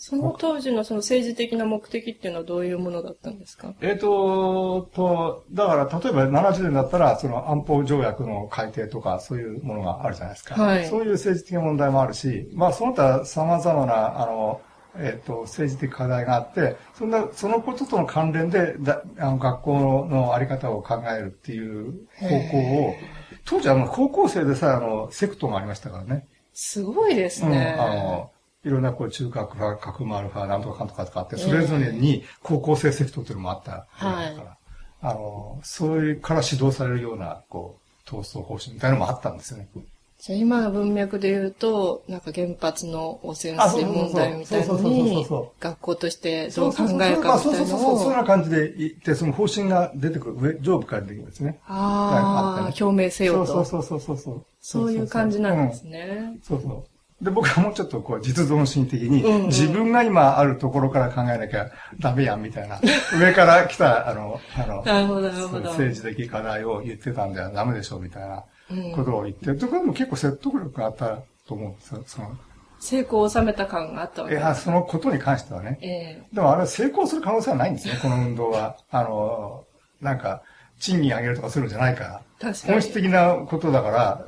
[0.06, 3.74] その当時のその政治的な目的っていうのはどういうものだったんですか？
[3.80, 10.62] えっ、と、と、だから、例えば70年だったら、その安保条約の改定とか、そういうものがあるじゃないですか。
[10.62, 14.60] はいそういう政治的な問題もあるし、まあ、その他様々な、あの、
[14.98, 22.58] えっ、と、政治的課題があって、そんな、そのこととの関連で、だあの学校のあり方を考えるっていう方向
[22.90, 22.96] を、
[23.46, 26.28] 当時はもう高校生でさえ、あの、セクトがありましたからね。
[26.52, 27.78] すごいですね。
[27.78, 28.33] うん、あの、
[28.64, 33.86] いろんなこう中核派、核もアルファ、なんとかかんとかとかあって、それぞれに高校生セクトっていうのもあった。
[33.92, 34.58] はいから
[35.06, 39.68] あの、それから指導されるような、こう、闘争方針みたいなのもあったんですよね。
[40.18, 51.60] じゃあ今の文脈で言うと、なんか原発の汚染水問題みたいのそうそうそうそうにそうそう、学校としてどう考えるかみまあたいうなそそうそう、そんのを、な感じで言って、その方針が出てくる、上、上部から出てくるんですね。
[51.68, 53.46] ああ、表明せよと。
[53.46, 54.46] そうそうそうそうそう。
[54.62, 55.92] そういう感じなんですね。
[55.92, 56.40] ね。
[56.42, 56.93] そうそう。
[57.24, 62.80] で、僕はもうちょっとこう、実存心的に、うんうん自分が今あるところから考えなきゃダメやん、みたいな。
[63.18, 65.70] 上から来た、あの、あの、なるほど、なるほそうど。
[65.70, 72.04] 政治的課題を言ってたんではダメでしょう、みたいなうんことを言って、でこれも結構説得力があったと思うんですよ。
[72.06, 72.32] その、
[72.80, 74.64] 成功を収めた感があったわいや、けです。
[74.64, 75.78] そのことに関してはね。
[75.82, 78.76] ええでもあれ成功する可能性はないんですね、この運動は。
[78.92, 79.64] あの、
[80.02, 80.42] なんか、
[80.80, 82.22] 賃金上げるとかするんじゃないから。
[82.42, 84.26] 確かに本質的なことだから、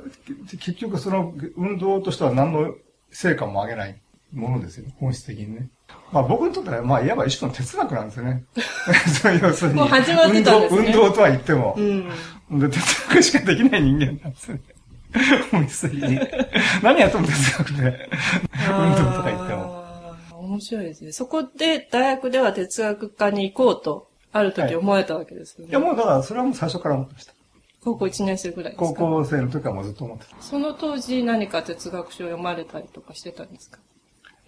[0.50, 2.74] け結局その運動としては何の
[3.10, 4.00] 成果も上げない
[4.32, 5.68] ものですよ、本質的にね。
[6.12, 8.44] まあ僕にとっては、まあいわば一種の哲学なんですよね。
[9.22, 9.76] そう要するに。
[9.76, 12.60] もう始まってたんですね運動運動とは言っても、うん。
[12.60, 14.62] で哲学しかできない人間なんですよね。
[15.50, 16.20] 本質的に。
[16.82, 18.08] 何やっても哲学で、
[18.68, 19.86] 運動とか言っても。
[20.32, 21.12] 面白いですね。
[21.12, 25.70] そこで大学では哲学科に行こうと、ある時思えたわけですよね。
[25.70, 27.35] いやもうだからそれはもう最初から思ってました。
[27.82, 29.00] 高校1年生ぐらいですか？
[29.00, 30.36] 高校生の時はもうずっと思ってた。
[30.40, 33.78] その当時何か哲学書を読まれたりとかしてたんですか？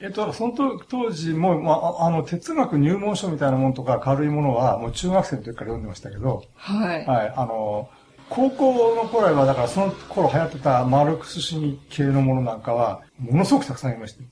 [0.00, 7.04] えっと、その当当時も、まあ、あの、哲学入門書みたいなものとか軽いものは、もう中学生の時から読んでましたけど、はい。
[7.04, 7.88] はい、あの、
[8.30, 14.28] 高校の頃は、だからその頃流行ってたマルクス主義系のものなんかは、ものすごくたくさん読みましたよ。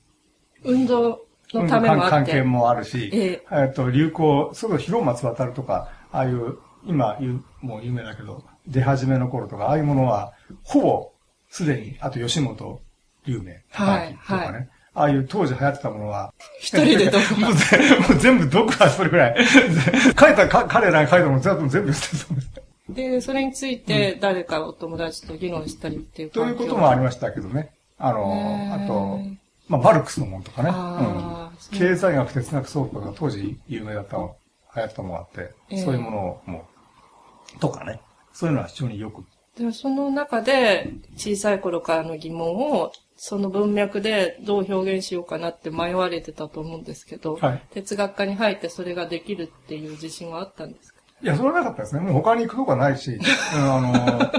[0.63, 1.19] 運動
[1.53, 2.09] のためもあって。
[2.11, 7.17] 関係もあるし、ええっと、流行、すぐ広松渡るとか、ああいう、今
[7.59, 11.11] もう有名だけど、出始めの頃とか、ああいうものは、ほぼ、
[11.49, 12.81] すでに、あと吉本
[13.25, 14.69] 龍明、はいとかね、はい。
[14.93, 19.35] ああいう当時流行ってたものは、一人で読むもうぜもう全部読破するぐらい。
[20.19, 27.71] 書いた、か彼らに書いたもの全部全部捨てたんでそれについて誰かお友達と議論したりっていうということもありましたけどね。
[27.97, 29.19] あの、あと、
[29.67, 30.69] まあ、マルクスのものとかね。
[30.71, 34.35] あうん、経済学、哲学総統が当時有名だったの、
[34.75, 35.81] 流行ったものがあって、ええ。
[35.83, 36.67] そういうものをも
[37.55, 37.99] う、とかね。
[38.37, 39.23] そういうのは非常によく。
[39.57, 51.01] でもその中で小さい頃からの疑問をその文脈でどう表現しようかなって迷われてたと思うんですけど、はい哲学科に入ってそれができるっていう自信はあったんですか？
[51.23, 52.01] いや、それはなかったですね。
[52.01, 53.09] もう他に行くとこはないし、
[53.55, 54.31] うん、あの、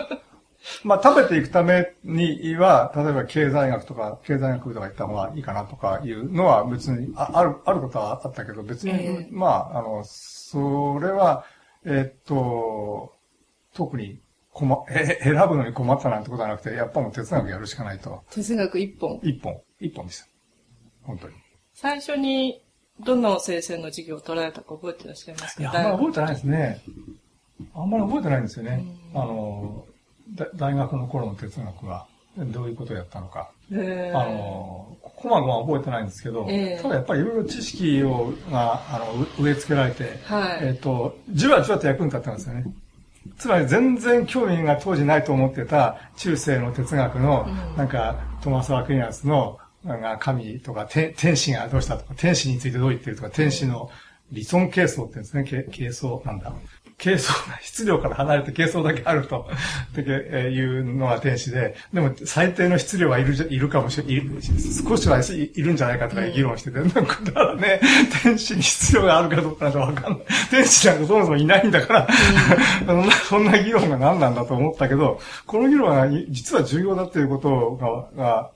[0.84, 11.44] まあ、食べていくためには、例えば経済学とか、経済学部とか行った方がいいかなとかいうのは別にあある、あることはあったけど、別に、ええまあ、あの、それは、
[11.84, 13.17] えっと、
[13.78, 14.18] 特に
[14.52, 18.24] 困、え、選ぶのに困ったなんてことはなくて、やっぱもう哲学やるしかないと。
[18.28, 19.20] 哲学一本。
[19.22, 20.26] 一本、一本ですよ。
[21.04, 21.34] 本当に。
[21.74, 22.60] 最初に
[23.00, 25.62] どの先生の授業を取られたか覚えてらっしゃいますか？
[25.62, 26.80] いや、あんまり覚えてないですね。
[27.72, 28.84] あんまり覚えてないんですよね。
[29.14, 29.86] うんあの、
[30.34, 33.50] だ大学の頃の哲学は、どういうことをやったのか。
[33.70, 42.64] あの、こまごま覚えてないんですけど、ええただやっぱりいろいろ知識を、が、あの、う植え付けられて、はいえっ、と、じわじわと役に立ってますよね。
[43.36, 53.90] つまり全然興味が当時ないと思ってた中世の哲学の、うんなんか、トマス・アクイナスの、なんか神とか、天天使がどうしたとか、天使についてどう言ってるとか、天使の
[54.30, 56.52] 理想形相って言うんですね、け形相なんだ。
[56.98, 59.48] 形相が質量から離れて形相だけあると、
[59.92, 64.22] っていうのが天使で、でも最低の質量はいるいるかもしれない、
[64.86, 67.80] 少しはいいるんじゃないかとか議論してて、だからね、
[68.22, 70.22] 天使に質量があるかどうかなんてわかんない。
[70.50, 72.08] 天使なんかそもそもいないんだから、
[72.84, 78.50] そんな そんな議論が何なんだと思ったけど、この議論は実は重要だっていうことが、が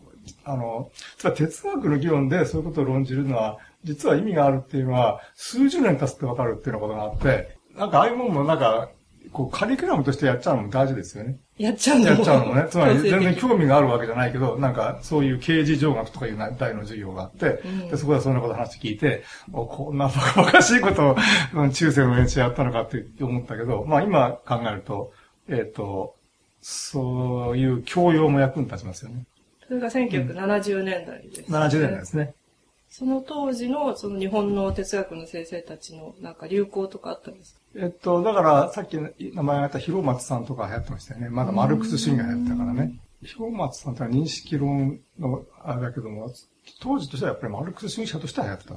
[0.45, 8.91] あの、つまり哲学の議論でそういうことを論じるのは、実は意味があるっていうのは、数十年経つってわかるっていうようなことがあって、なんかああいうものもなんか、
[9.33, 11.39] こう、カリキュラムとしてやっちゃうのも大事ですよね。
[11.57, 12.67] やっちゃうのやっちゃうのもね。
[12.71, 13.41] つまり全然日。
[13.41, 21.17] 興味があるわけじゃないけど、なんかそういう刑事上学とかいう題の授業があって、うんでそこでそんなこと話聞いて、おこんなバカバカしいことを
[21.55, 25.13] うん中世の連中やったのかって思ったけど、まあ今考えると、
[25.49, 26.17] えっ、と、
[26.61, 29.25] そういう教養も役に立ちますよね。
[29.67, 32.35] それが1970年代です、70年代ですね。
[32.89, 37.62] その当時のその日本の哲学の先生たちのなんか流行とかあったんですか？
[37.75, 41.29] えっと、だから、さっき名前があった広松さんとか流行ってましたよね。
[41.31, 43.01] まだマルクス主義が流行ってたからね。
[43.23, 46.31] 広松さんってのは認識論のあれだけども、
[46.81, 48.75] 当時としてはやっぱりマルクス主義者としては流行ってた。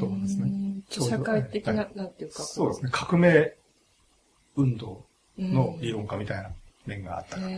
[0.00, 2.42] と思うんですね社会的な、はいなんていうか。
[2.42, 2.90] そうですね。
[2.92, 3.54] 革命
[4.56, 5.06] 運動
[5.38, 6.50] の理論家みたいな
[6.86, 7.48] 面があったから。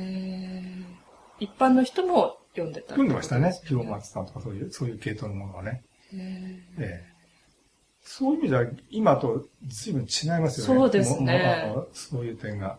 [1.40, 3.52] 一般の人も読んでた読んでましたね。
[3.64, 5.82] 広広松さんとかそういう、そういう系統のものはね。
[6.12, 7.11] ええ
[8.04, 10.80] そういう意味では、今と随分違いますよね。
[10.80, 12.78] そうですねそういう点が。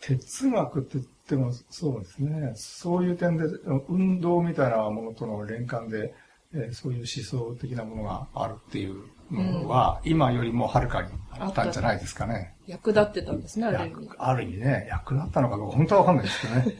[0.00, 2.52] 哲学って言ってもそうですね。
[2.56, 3.44] そういう点で、
[3.88, 6.14] 運動みたいなものとの連関で、
[6.52, 12.54] えーそういう思想的なものがあるっていうのは、今よりもはるかにあったんじゃないですかね。
[12.66, 14.06] 役立ってたんですね、ある意味。
[14.06, 16.76] 役ある意味ね、役立ったのかどうか本当はわかんないですけどね。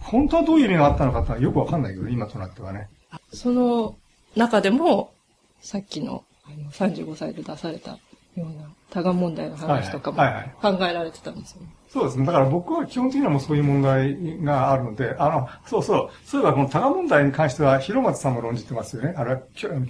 [0.00, 2.88] 本当はどういう意味があったのかってのはよくわかんないけど、今となってはね。
[3.32, 3.96] その
[4.36, 5.12] 中でも、
[5.60, 7.98] さっきのあの35歳で出されたよ
[8.36, 10.18] うな多眼問題の話とかも
[10.60, 11.68] 考えられてたんですよね。
[11.88, 12.26] そうですね。
[12.26, 16.10] だから僕は基本的にはもうそういう問題があるので、あの、そうそう。
[16.24, 19.14] そういえばこの多賀問題に関しては、広松さんも論じてますよね。
[19.16, 19.36] あれ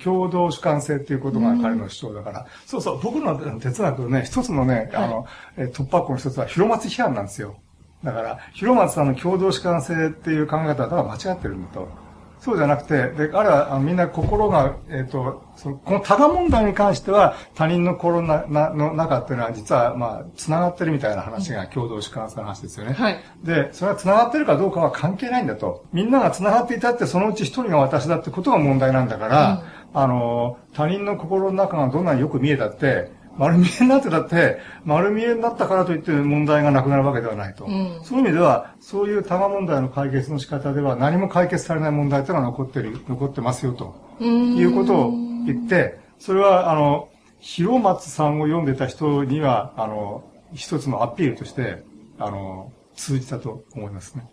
[0.03, 2.47] 共同主観性っていうことが彼の主張だから。
[2.67, 3.01] そうそう。
[3.01, 7.57] 僕の哲学のね、一つのね、あの、え突破口の一つは広松批判なんですよ。
[8.03, 12.04] だから、広松さんの共同主観性っていう考え方は間違ってるんだと。
[12.45, 22.93] そうじゃなくて、で、あれはみんな心が、えっ、と、その、この多賀問題に関しては、他人の心ななの中っていうのは、実は、まあ、繋がってるみたいな話が共同主観性の話ですよね。
[22.93, 23.19] はい。
[23.43, 25.87] で、それは繋がってるかどうかは関係ないんだと。
[25.95, 29.63] みんなが繋がっていたって、そのうち一人が私だってことが問題なんだから、
[29.95, 37.65] あの、他人の心の中がどんなによく見えたって、丸見えになってたって、丸見えになったからといって問題がなくなるわけではないと。
[37.67, 38.01] うん。
[38.03, 43.95] そういう意味では、そういう多賀問題の解決の仕方では何も解決されない問題というのは残ってる、残ってますよと。
[44.21, 45.11] いうことを
[45.47, 47.09] 言って、それは、あの、
[47.41, 50.25] 広松さんを読んでた人には、あの、
[50.55, 51.83] 一つのアピールとして、
[52.19, 54.27] あの、通じたと思いますね。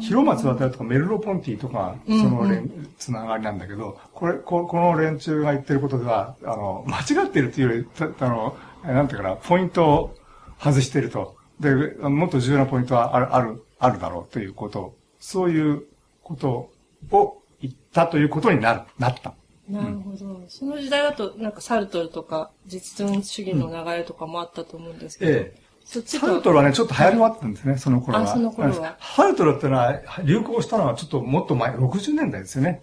[0.00, 10.14] 広松渡るとかメルロポンティとか、その連、つながりなんだけど、これ、ここの連中が言ってることでは、あの、間違ってるっていうより、たあの、なんていうかな、ポイントを
[10.60, 11.36] 外してると。
[11.58, 15.84] で、もっと重要なポイントはある、ある、あるだろうということ、そういう
[16.22, 16.70] こと
[17.10, 19.34] を言ったということになる、なった。
[19.68, 20.42] なるほど。
[20.48, 28.24] その時代だと、なんかサルトルとか実存主義の流れとかもあったと思うんですけど、ええそっちサルトルはね、ちょっと流行りもあったんですね、その頃は。
[28.24, 32.82] あその頃はサルトルってのは流行したのはちょっともっと前、60年代ですよね。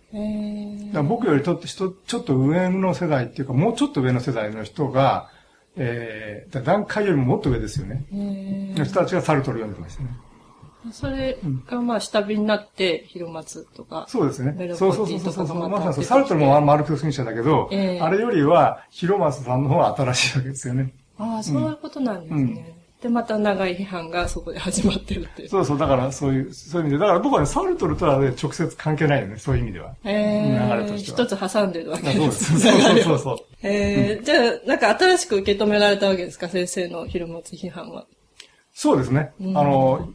[1.08, 5.30] 僕よりと人ちょっと上の世代っていうか、もうちょっと上の世代の人が、
[5.76, 8.06] えー、だ段階よりももっと上ですよね。
[8.12, 10.10] の人たちがサルトル読んでましたね。
[10.92, 11.38] それ
[11.68, 14.06] がまあ下火になって、広松とか。
[14.08, 15.70] そうですねそうボそうそうそうそう。
[15.70, 20.94] まさにサルトルもマルクス主義者だけど、ええあれよりは広松さんの方が新しいわけですよね。
[21.18, 22.81] ああ、そういうことなんですね。
[23.02, 25.50] で、また長い批判がそこで始まってるっていう。
[25.50, 29.96] そうそう、だからそういう、そういう意味で、だから僕はね、サルトルとはね、直接関係ないよね、そういう意味では。
[30.04, 32.44] え流れとー、しては一つ挟んでるわけそうでです。
[32.46, 32.60] す。
[32.60, 33.38] そうそうそうそう。
[33.64, 38.06] えー、じゃあ、なんか新しく受け止められたわけですか先生の広松批判は。
[38.74, 39.32] そうですね。
[39.42, 40.08] あの、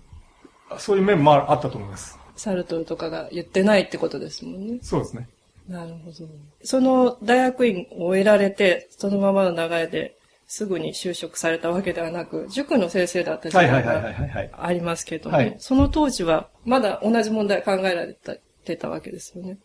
[0.79, 2.17] そういう面もあったと思います。
[2.37, 4.79] サルトルとかが言ってないってことですもんね。
[4.83, 5.29] そうですね。
[5.69, 6.29] なるほど。
[6.63, 10.16] その大学院を終えられて、そのままの流れで
[10.47, 14.15] すぐに就職されたわけではなく、塾の先生だった時代が。
[14.53, 18.17] ありますけども、はいその当時はまだ同じ問題考えられ
[18.65, 19.59] てたわけですよね。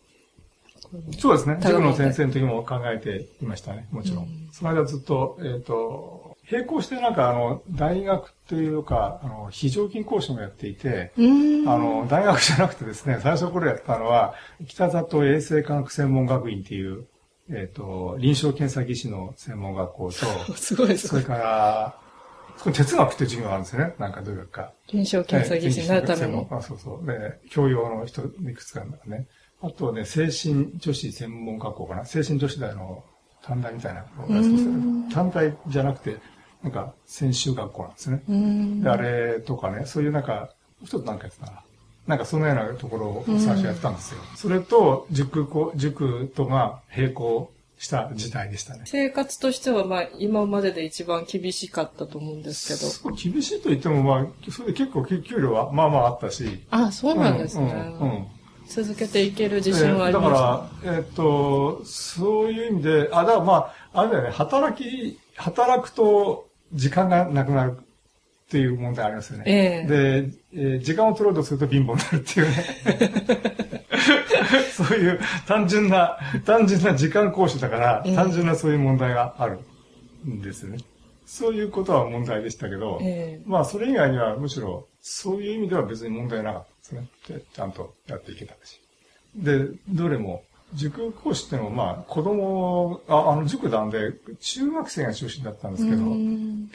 [1.19, 1.57] そうですね。
[1.61, 3.87] 塾の先生の時も考えていましたね。
[3.91, 4.27] もちろん。
[4.51, 11.69] その間ずっと、えっ、と、並行してなんかあの、大学というか、あの、非常勤講師もやっていて、うーん。
[11.69, 14.33] あの、大学じゃなくてですね、最初これやったのは、
[14.67, 17.05] 北里衛生科学専門学院っていう、
[17.51, 21.99] えっ、と、臨床検査技師の専門学校と、 すごいですそれから、
[22.57, 23.95] そこに哲学って授業があるんですよね。
[23.97, 24.71] なんかどういうか。
[24.91, 26.47] 臨床検査技師になるための。
[26.51, 27.05] あ、そうそう。
[27.05, 29.27] で、教養の人、いくつかあるんだね。
[29.61, 32.05] あとね、精神女子専門学校かな。
[32.05, 33.03] 精神女子大の
[33.43, 34.05] 短大みたいな
[35.11, 36.17] 短大じゃなくて、
[36.63, 38.23] なんか、専修学校なんですね。
[38.83, 40.51] で、あれとかね、そういうなんか、
[40.83, 41.63] 一つなんかやってたな。
[42.11, 44.19] なんかそのようなところを最初やってたんですよ。
[44.35, 48.81] それと、塾こ、塾とが並行した時代でしたね。
[48.83, 52.79] 生活としては、まあ、今までで一番厳しかったと思うんですけど。
[52.91, 56.65] そう厳しいと言っても、まあ、それで結構給料はまあまああったし。
[56.69, 57.71] あ、そうなんですね。
[57.71, 58.27] うんうんうん
[58.67, 67.77] 続けていける自信はありえーだまから、えっと、そういう意味で、あ、だからまあ、あれだよね、働き、働くと時間がなくなる
[68.51, 69.43] っていう問題ありますよね。
[69.47, 73.85] ええで、えー時間を取ろうとすると貧乏になるっていうね。
[74.75, 79.59] そういう単純な、単純な時間講師だから、ええ単純なそういう問題がある
[80.27, 80.79] んですよね。
[81.25, 87.07] そういうことは問題でしたけど、ええまあそれ以外にはむしろそういう意味では別に問題なかったですね。
[87.29, 88.81] でちゃんとやっていけたし。
[89.33, 90.43] で、どれも、
[90.73, 96.03] 塾講師っていうのはまあ子供、ああの塾なんで中学生が中心だったんですけど、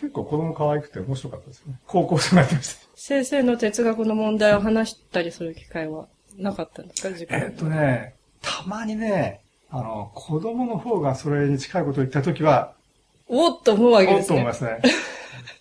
[0.01, 1.79] 結構子供可愛くて面白かったですね。
[1.87, 2.87] 高校生になってました。
[2.95, 7.17] 先生の哲学の問題を話したりする機会はなかったんですか？
[7.17, 9.41] 塾えっとね、たまにね、
[9.71, 12.75] あの、子供の方がそれに近いことを言ったときは、
[13.29, 14.29] おっと思うわけおっですね。
[14.29, 14.81] と思いますね。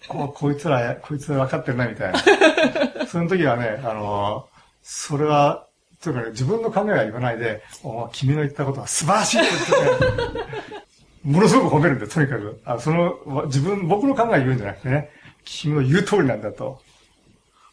[0.08, 2.20] ここいつら、こいつら分かってるな、みたいな。
[3.08, 4.48] その時はね、あの、
[4.84, 5.66] それは、
[6.06, 10.46] というかね、自分の考えは言わないで、お君の言ったことは素晴らしいって言ってね、
[11.24, 12.62] ものすごく褒めるんで、とにかく。
[12.64, 15.10] あその、わ自分、僕の考え言うんじゃなくてね、
[15.44, 16.80] 君の言う通りなんだと。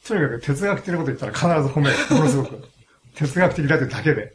[0.06, 1.96] とにかく哲学的なこと言ったら必ず褒める。
[2.10, 2.64] ものすごく。
[3.14, 4.32] 哲学的だってだけで。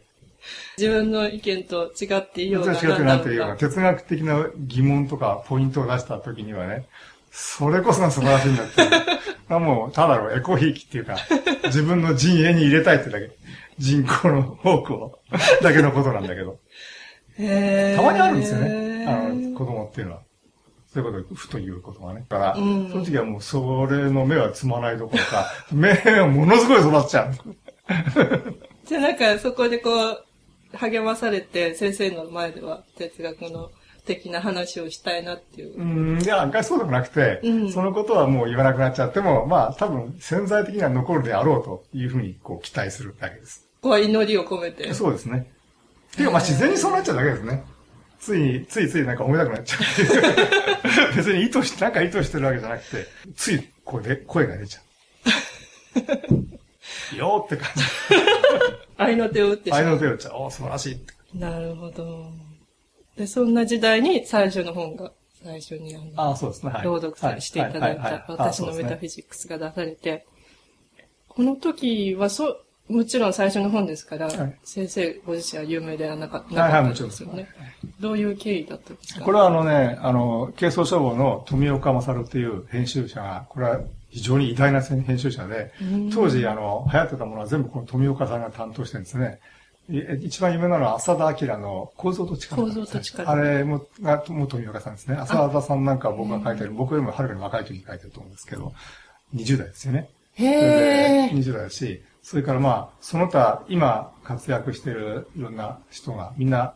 [0.78, 6.86] 自分の意見と違っていようが違ってなんていうような哲学的な疑問とかポイントを出した時にはね、
[7.32, 8.84] それこそが素晴らしいんだって
[9.54, 11.18] もう、ただのエコひいきっていうか、
[11.66, 13.32] 自分の陣営に入れたいってだけ。
[13.78, 15.20] 人口の多くを、
[15.62, 16.60] だけのことなんだけど。
[17.38, 19.06] たまにあるんですよね。
[19.08, 20.22] あの、子供っていうのは。
[20.88, 22.26] そういうことをふと言うことがね。
[22.30, 27.34] だから、うんその時はもうそれの目はつまないどころか、 目はものすごい育っちゃう。
[28.86, 30.24] じゃあなんかそこでこう、
[30.74, 33.72] 励まされて先生の前では哲学の
[34.06, 35.78] 的な話をしたいなっていう。
[35.78, 43.67] うん、いや、案外そうでもなくて、うんそのことはもう言わなくなっちゃっても、まあ多分潜在的には残るであろうというふうにこう期待するだけです。
[43.88, 44.94] ここは祈りを込めて。
[44.94, 45.50] そうですね。
[46.14, 47.64] ていうかまあ自然にそうなっちゃうだけですね。
[48.20, 51.16] つい、ついついなんか褒めたくなっちゃう。
[51.16, 53.08] 別に意図して、なんか意図してるわけじゃなくて、
[53.38, 54.82] ついこで声が出ちゃ
[57.16, 57.16] う。
[57.16, 57.84] よーって感じ。
[58.98, 59.80] 愛の手を打ってしまう。
[59.80, 60.34] 愛の手を打っちゃう。
[60.36, 61.14] おー素晴らしいって。
[61.34, 62.30] なるほど。
[63.16, 66.74] で、そんな時代に最初の本が、最初にあの、ああ、そうですね。
[66.74, 70.26] はい、朗読さしていただいた、私のメタフィジックスが出されて、
[71.30, 77.48] この時は、そう、もちろん最初の本ですから、はい、先生ご自身は有名ではなかったですよね、はいはい。
[78.00, 79.26] どういう経緯だったんですか？
[79.26, 85.72] これはあのね、あの、軽装書房の富岡勝っていう編集者が、これは非常に偉大な編集者で、
[86.14, 89.40] 当時あの、流行ってたものは全部この富岡さんが担当してるんですね。
[90.22, 92.62] 一番有名なのは浅田明の構造と力。
[92.62, 93.30] 構造と力。
[93.30, 95.16] あれも、が、も富岡さんですね。
[95.16, 98.74] 浅田さんなんか僕が書いてる、僕よりもはるかに若い時に書いてると思うんですけど、
[99.34, 100.10] 20代ですよね。
[100.34, 101.32] へー。
[101.32, 106.74] 20代だし、それからまあ、その他、今活躍しているいろんな人が、みんな、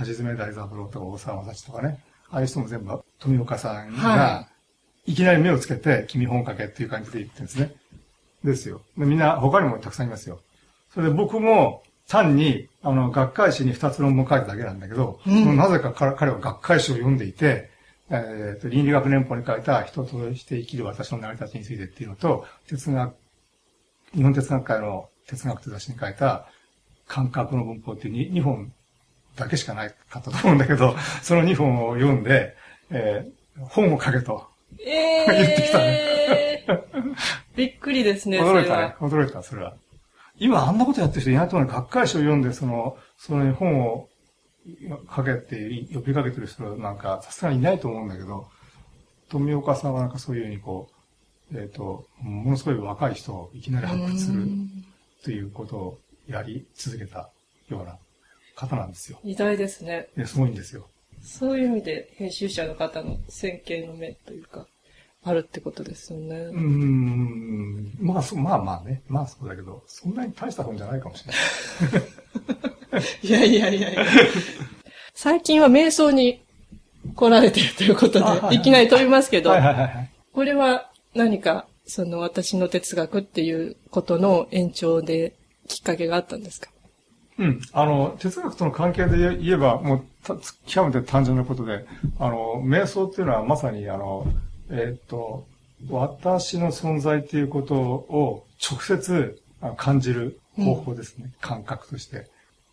[0.00, 4.48] 橋爪大三郎とか大沢正史とかね、ああいう人も全部富岡さんが、
[5.06, 7.72] いきなり目をつけて、君本書けっていう感じで言ってるんですね。
[8.42, 8.80] ですよ。
[8.98, 10.40] でみんな、他にもたくさんいますよ。
[10.92, 17.70] それで僕も、単に、あの、学会誌に二つ論文書いただけなんだけど、うん、なぜか彼は学会誌を読んでいて、
[18.10, 23.14] えっ、ー、と、倫理学年法に書いた人として生きる私の成り立ちについてっていうのと、哲学、
[24.14, 26.46] 日本哲学会の哲学と雑誌に書いた
[27.06, 28.72] 感覚の文法っていう 2, 2本
[29.36, 32.56] だけしかないかったと思うんだけど、 その2本を読んで、
[32.90, 34.46] えー、本を書けと。
[34.80, 36.64] えー、言ってきたね。
[37.56, 38.40] びっくりですね。
[38.40, 38.96] 驚いたね。
[39.00, 39.76] 驚いた、それは。
[40.36, 41.74] 今あんなことやってる人いないと思うね。
[41.74, 44.08] 学会誌を読んで、その、その本を
[45.08, 48.48] かけて、呼びかけてる人なんか、さすがにいないと思うんだけど、
[49.28, 50.93] 富岡さんはなんかそういうふうにこう、
[51.54, 54.46] えっ、ー、と、ものすごい若い人をいきなり発掘する
[55.22, 55.98] ということを
[56.28, 57.30] やり続けた
[57.68, 57.96] ような
[58.56, 59.18] 方なんですよ。
[59.22, 60.08] 偉大ですね。
[60.26, 60.86] すごいんですよ。
[61.22, 64.66] そういう意味で編集者の方の先見の目というか、
[65.26, 66.36] あるってことですよね。
[66.36, 67.96] うん。
[67.98, 69.02] まあ、そまあまあね。
[69.08, 71.32] まあそうだけど、そんなに大した本じゃないかもしれ
[71.90, 72.08] ない。
[73.26, 74.04] いやいやいやいや。
[75.14, 76.42] 最近は瞑想に
[77.14, 79.54] 来られてるということで、いきなり飛びますけど、
[80.32, 85.34] これは何か、その私の哲学っていうことの延長で
[85.68, 86.70] きっかけがあったんですか？
[87.38, 87.60] うん。
[87.72, 90.04] あの、哲学との関係で言えば、もう、
[90.66, 91.84] 極めて単純なことで、
[92.18, 94.26] あの、瞑想っていうのはまさに、あの、
[94.70, 95.46] えっ、と、
[95.90, 99.38] 私の存在っていうことを直接
[99.76, 101.24] 感じる方法ですね。
[101.26, 102.28] うん、感覚として。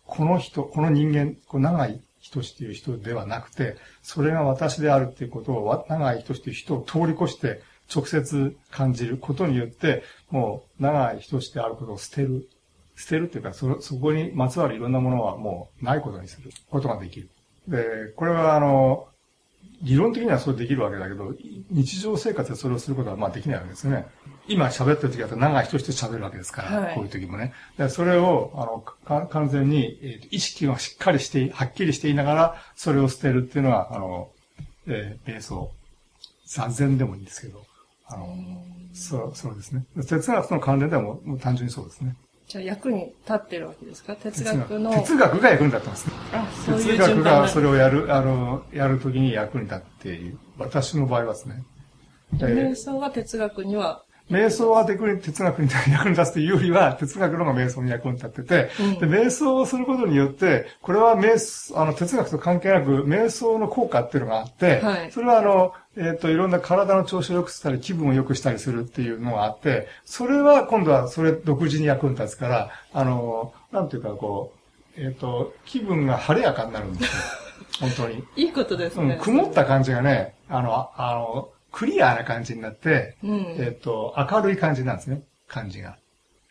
[0.06, 7.60] この人、この人間、こう長井仁っていう人ではなくて、それが私であるっていうことを、長井仁っていう人を通り越して
[7.94, 12.48] 直接感じることによって、もう長井仁であることを捨てる。
[12.94, 17.30] 捨てるっていうか、そ、そこにまつわるいろんなものはもうないことにすることができる。
[17.66, 19.08] で、これはあの、
[19.82, 21.34] 理論的にはそうできるわけだけど、
[21.70, 24.06] 日常生活でそれをすることはまあできないわけですよね。
[24.46, 27.52] 今喋ってる時だと長い人して喋るわけですから、はい、こういう時もね。
[27.88, 34.30] それを、あの、完全に、えー、意識がしっかりして、はっきりしていながら、それを捨てるっていうのは、あの、
[34.86, 35.72] えー、瞑想。
[36.46, 37.64] 座禅でもいいんですけど、
[38.12, 38.28] あの、
[38.92, 39.84] そう、そうですね。
[39.96, 42.16] 哲学との関連ではもうもう単純にそうですね。
[42.46, 44.14] じゃあ役に立ってるわけですか？
[44.16, 44.90] 哲学の。
[44.90, 46.12] 哲学が役に立ってます、ね。
[46.32, 50.38] あ、そういう哲学がそれをやる、あの、やるときに役に立っている。
[50.58, 51.64] 私の場合はですね。
[52.34, 74.54] 瞑想は哲学には瞑想は哲学に役に立つというよりは、哲学の方が瞑想に役に立ってて、うん、で瞑想をすることによって、これは瞑想、あの、哲学と関係なく、瞑想の効果っていうのがあって、はい、それはあの、えっ、ー、と、いろんな体の調子を良くしたり、気分を良くしたりするっていうのがあって、それは今度はそれ独自に役に立つから、あの、なんていうかこ
[74.96, 77.22] う、えっ、ー、と、気分が晴れやかになるんですよ。
[77.80, 78.24] 本当に。
[78.36, 79.14] いいことですね。
[79.14, 85.96] うん、曇った感じがね、あの、あの、クリアな感じになって、うん、えっ、と、明るい感じなんですね、感じが。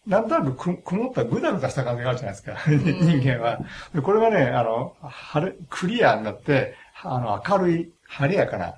[0.07, 3.59] なんとなくく曇ったぐだぐだした感じがあるじゃないですか、うん、 人間は。
[3.93, 8.76] でこれがね、あの、晴れ、クリアになって、あの、明るい、晴れやかな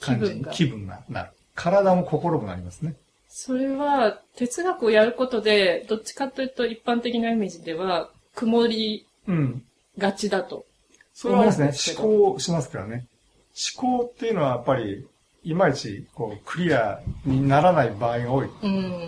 [0.00, 1.30] 感じに気分がなる。
[1.54, 2.94] 体も心もなりますね。
[3.28, 9.06] それは、哲学をやることで、どっちかというと一般的なイメージでは、曇り
[9.98, 10.62] がちだと、うん。
[11.12, 11.96] そうですね。
[11.98, 13.06] 思考しますからね。
[13.76, 15.06] 思考っていうのはやっぱり、
[15.42, 18.48] いまいちこうクリアにならない場合が多い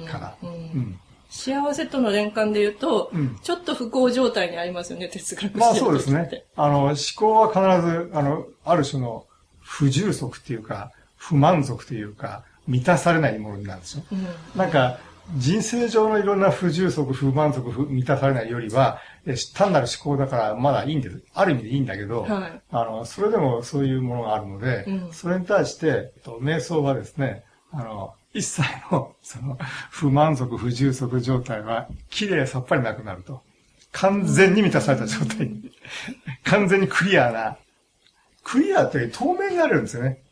[0.06, 0.36] から。
[0.42, 1.00] うんうん
[1.30, 6.44] 幸せとの連関で言うと、うん、ちょっと不幸状態にありますよね、哲学まあそうですね。
[6.56, 9.26] あの、思考は必ず、あの、ある種の
[9.60, 14.04] 不充足っていうか、不満足というか、満たされないものになるんですよ。
[14.10, 14.26] うん、
[14.56, 14.98] なんか、
[15.36, 18.98] 人生上のいろんな不充足、不満足、満たされないよりは、
[19.54, 21.20] 単なる思考だからまだいいんです。
[21.34, 29.58] ある意味でいいんだけど、はい、あの、それでもそういうものがあるので、うん、それに対して、瞑想はですね、あの、一切の、その、
[29.90, 33.42] 不満足、不充足状態は、綺麗さっぱりなくなると。
[33.92, 35.70] 完全に満たされた状態に。
[36.44, 37.56] 完全にクリアな。
[38.44, 40.22] クリアって透明になれるんですよね。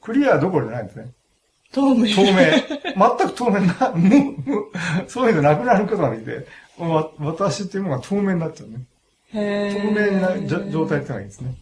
[0.00, 1.12] クリアどころじゃないんですね。
[1.72, 2.14] 透明。
[2.14, 2.34] 透明。
[3.18, 4.08] 全く透明な、無、
[4.44, 6.46] 無、そういうのなくなることができて、
[6.78, 8.84] わ私っていうのが透明になっちゃうね。
[9.32, 11.54] へ透明な状態ってのがいいですね。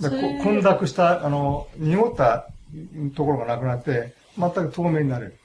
[0.00, 2.48] だ混濁した、あの、濁った
[3.16, 5.38] ところがなくなって、全く透明になれる。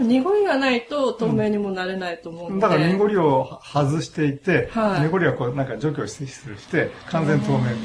[0.00, 2.62] 濁りがないと透明にもなれないと思うので。
[2.62, 7.76] だから濁りを外していて、はい濁りはこうなんか除去してして、完全透明っていう。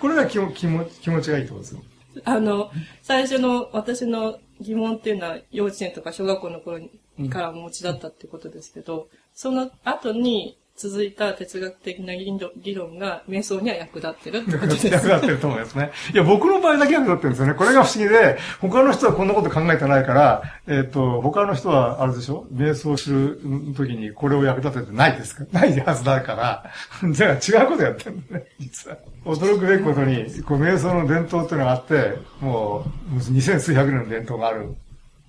[0.00, 1.82] これが気も気持気持ちがいいってことですよ。
[2.24, 2.70] あの、
[3.02, 14.86] 最初の私の疑問っていうのは幼稚園とか小学校の頃にからお持ちだったってことですけど、その後に続いた哲学的な議論が瞑想には役立ってるってことです。
[14.88, 15.92] 役立ってると思いますね。
[16.12, 17.54] いや、僕の場合だけ役立ってるんですよね。
[17.54, 22.46] これが不思議で、他の人はこんなこと考えてないから、えっ、と、他の人は、あれでしょ？
[22.52, 23.40] 瞑想する
[23.76, 25.44] 時にこれを役立ててないですか？
[25.52, 26.70] ないはずだから、
[27.12, 28.96] じゃあ違うことやってるんだね、実は。
[29.24, 32.84] 驚くべきことに、こう、瞑想の伝統っていうのがあって、も
[33.16, 34.74] う、二千数百年の伝統がある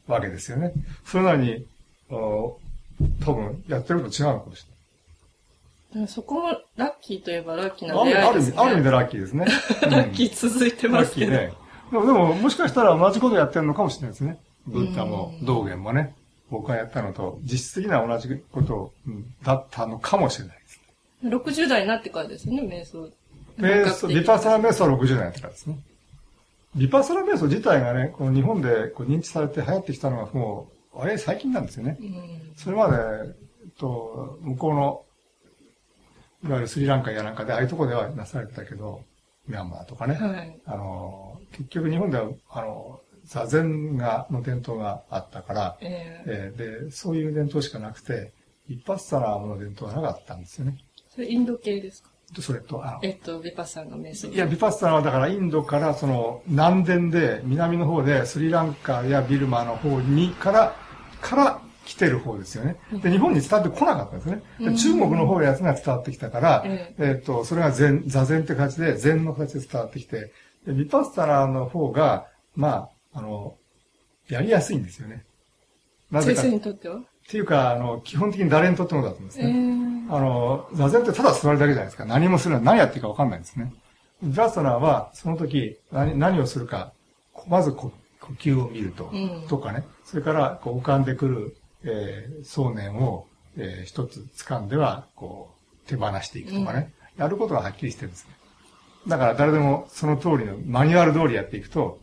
[0.08, 0.74] わけですよね。
[1.06, 1.68] それなのに、
[3.24, 4.66] 多分、やってること違うのかもし
[5.94, 6.08] れない。
[6.08, 8.58] そこもラッキーといえばラッキーなあるある意味、出会いですね。
[8.58, 9.46] ある意味でラッキーですね。
[9.82, 11.32] ラッキー続いてますけど。
[11.32, 11.54] キーね。
[11.92, 14.38] でも、でももしかしたら同じことやってるのかもしれないですね。
[14.68, 16.16] ブッダも道元もね。
[16.50, 20.80] 僕がやったのと、実質的には同じことうんだったのかもしれないです。
[21.24, 23.10] 60代になってからですよね、瞑想。
[23.58, 25.80] 瞑想、ビパッサナ瞑想は60年やってからですね。
[26.76, 31.98] ビパッサナ瞑想自体がね、この日本でこう認知されて流行ってきたのがもう、あれ最近なんですよね。
[32.00, 35.06] うんそれまで、えっと、向こうの、
[36.46, 39.02] いわゆるスリランカやなんかで、ああいうとこではなされてたけど、
[39.48, 40.16] ミャンマーとかね。
[40.16, 40.60] はい。
[40.66, 48.32] あの、結局日本では、あの、座禅が、の伝統があったから、えーえーで、そういう伝統しかなくて、
[48.70, 50.78] 一発サナーの伝統がなかったんですよね。
[51.10, 52.10] それインド系ですか？
[52.36, 54.28] でそれと、あの、えっと、ビパッサンの瞑想。
[54.30, 60.76] いや、ビパッサはだからインドからその南伝で、南の方でスリランカやビルマの方にから、
[61.26, 62.78] から来てる方ですよね。
[63.02, 64.44] で、日本に伝わってこなかったんですね。
[64.60, 70.32] で中国の方のやつが伝わってきたから、ええっと、それが禅、座禅って形で、禅の形で伝わってきて、
[70.68, 73.56] でビパッサナーの方が、まあ、あの、
[74.30, 75.24] やりやすいんですよね。
[76.12, 77.02] なぜ先か、っ生にとっては？
[77.28, 79.52] ていうか、あの、基本的に誰にとってもだと思うんですえね。
[80.10, 82.06] ーあの、座禅ってただ座るだけじゃないですか。
[82.06, 83.74] 何もするの何やっていいか分かんないんですね。
[84.24, 86.94] ヴラストナーは、その時何、何をするか、
[87.34, 89.84] こまずこ呼吸を見ると、うんとかね。
[90.06, 93.28] それから、こう浮かんでくる、えー想念を、
[93.58, 95.54] えー一つ掴んでは、こ
[95.84, 96.94] う、手放していくとかね。
[97.18, 98.36] やることがはっきりしてるんですね。
[99.08, 102.00] だから誰でもその通りの、マニュアル通りやっていくと、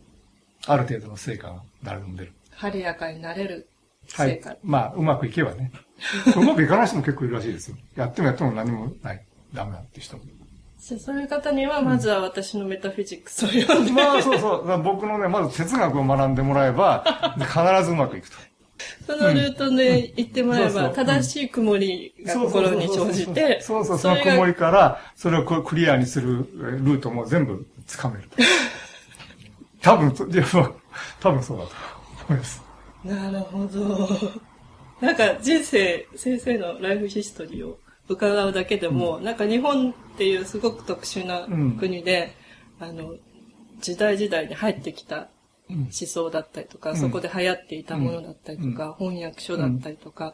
[0.65, 2.33] ある程度の成果が誰でも出る。
[2.51, 3.67] 晴れやかになれる
[4.13, 4.57] はい成果。。
[4.63, 5.71] まあ、うまくいけばね。
[6.35, 7.77] うまくいかない人も結構いるらしいですよ。
[7.95, 9.25] やってもやっても何もない。
[9.53, 10.23] ダメだって人も。
[10.83, 14.83] そういう方には、まずは私のメタフィジックスを読んで、まあ、そうそう。
[14.83, 18.35] 僕のね、まず哲学を学んでもらえば、必ずうまくいくと。
[19.07, 28.37] そのルートで行ってもらえば、正しい曇りが心に生じて、そうそう、その曇りから、それをクリアにするえールートも全部つかめると。
[29.81, 31.71] 多分、多分そうだと
[32.27, 32.61] 思います。
[33.05, 34.09] なるほど。
[34.99, 37.77] なんか人生、先生のライフヒストリーを
[38.07, 41.47] 伺うだけでも、なんか日本っていうすごく特殊な
[41.77, 42.35] 国で、
[42.79, 43.15] あの、
[43.81, 45.29] 時代時代に入ってきた
[45.69, 50.33] 思想だったりとか、うんそこで流行っていたものだったりとか、翻訳書だったりとか、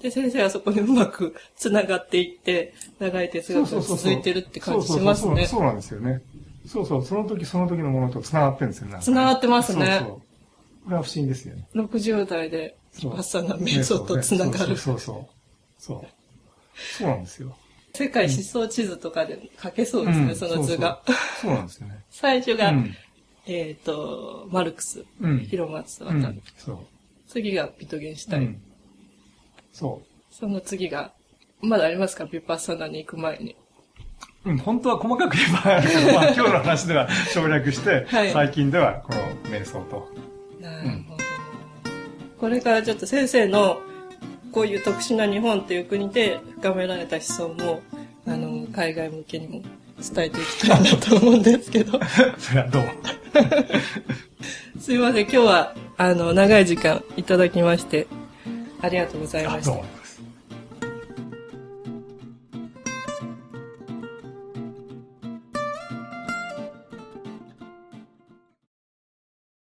[0.00, 5.46] で、先生はそこにうまく繋がっていって、長い哲学が続いてるって感じしますね。
[5.46, 6.22] そうなんですよね。
[6.66, 8.98] そうそう、その時その時のものと繋がってるんですよね。
[9.00, 10.20] 繋がってますねそうそう。
[10.84, 11.68] これは不思議ですよね。
[11.74, 14.58] 60代で、そうパッサナ瞑想と繋がる。
[14.58, 15.26] そうそうそう。
[15.78, 16.19] そう。
[16.74, 17.56] そうなんですよ。
[17.92, 21.02] 世界思想地図とかで書けそうですね、うんその図が。
[21.06, 22.04] そうそうそうなんですよね。
[22.10, 22.94] 最初が、うん
[23.46, 26.42] えっ、と、マルクス、うん広松渡、うん。
[26.56, 26.78] そう。
[27.26, 28.62] 次がビトゲンシュタイン、うん。
[29.72, 31.12] そその次が、
[31.60, 32.26] まだありますか？
[32.26, 33.56] ビパッサナに行く前に。
[34.44, 34.50] う。
[34.50, 40.08] うん、本当は細かく言えばあるけど、 まあ今日の話では省略して、はい最近ではこの瞑想と。
[40.60, 41.24] なるほど。
[42.38, 43.82] これからちょっと先生の、
[44.52, 47.80] こういう特殊な日本っていう国で深められた思想も、
[48.26, 49.62] あの、海外向けにも
[50.14, 51.98] 伝えていきたいなと思うんですけど。
[52.38, 52.82] それはどう？
[52.82, 52.88] も。
[54.80, 58.06] すいません、今日は、あの、長い時間いただきまして、
[58.80, 59.99] ありがとうございました。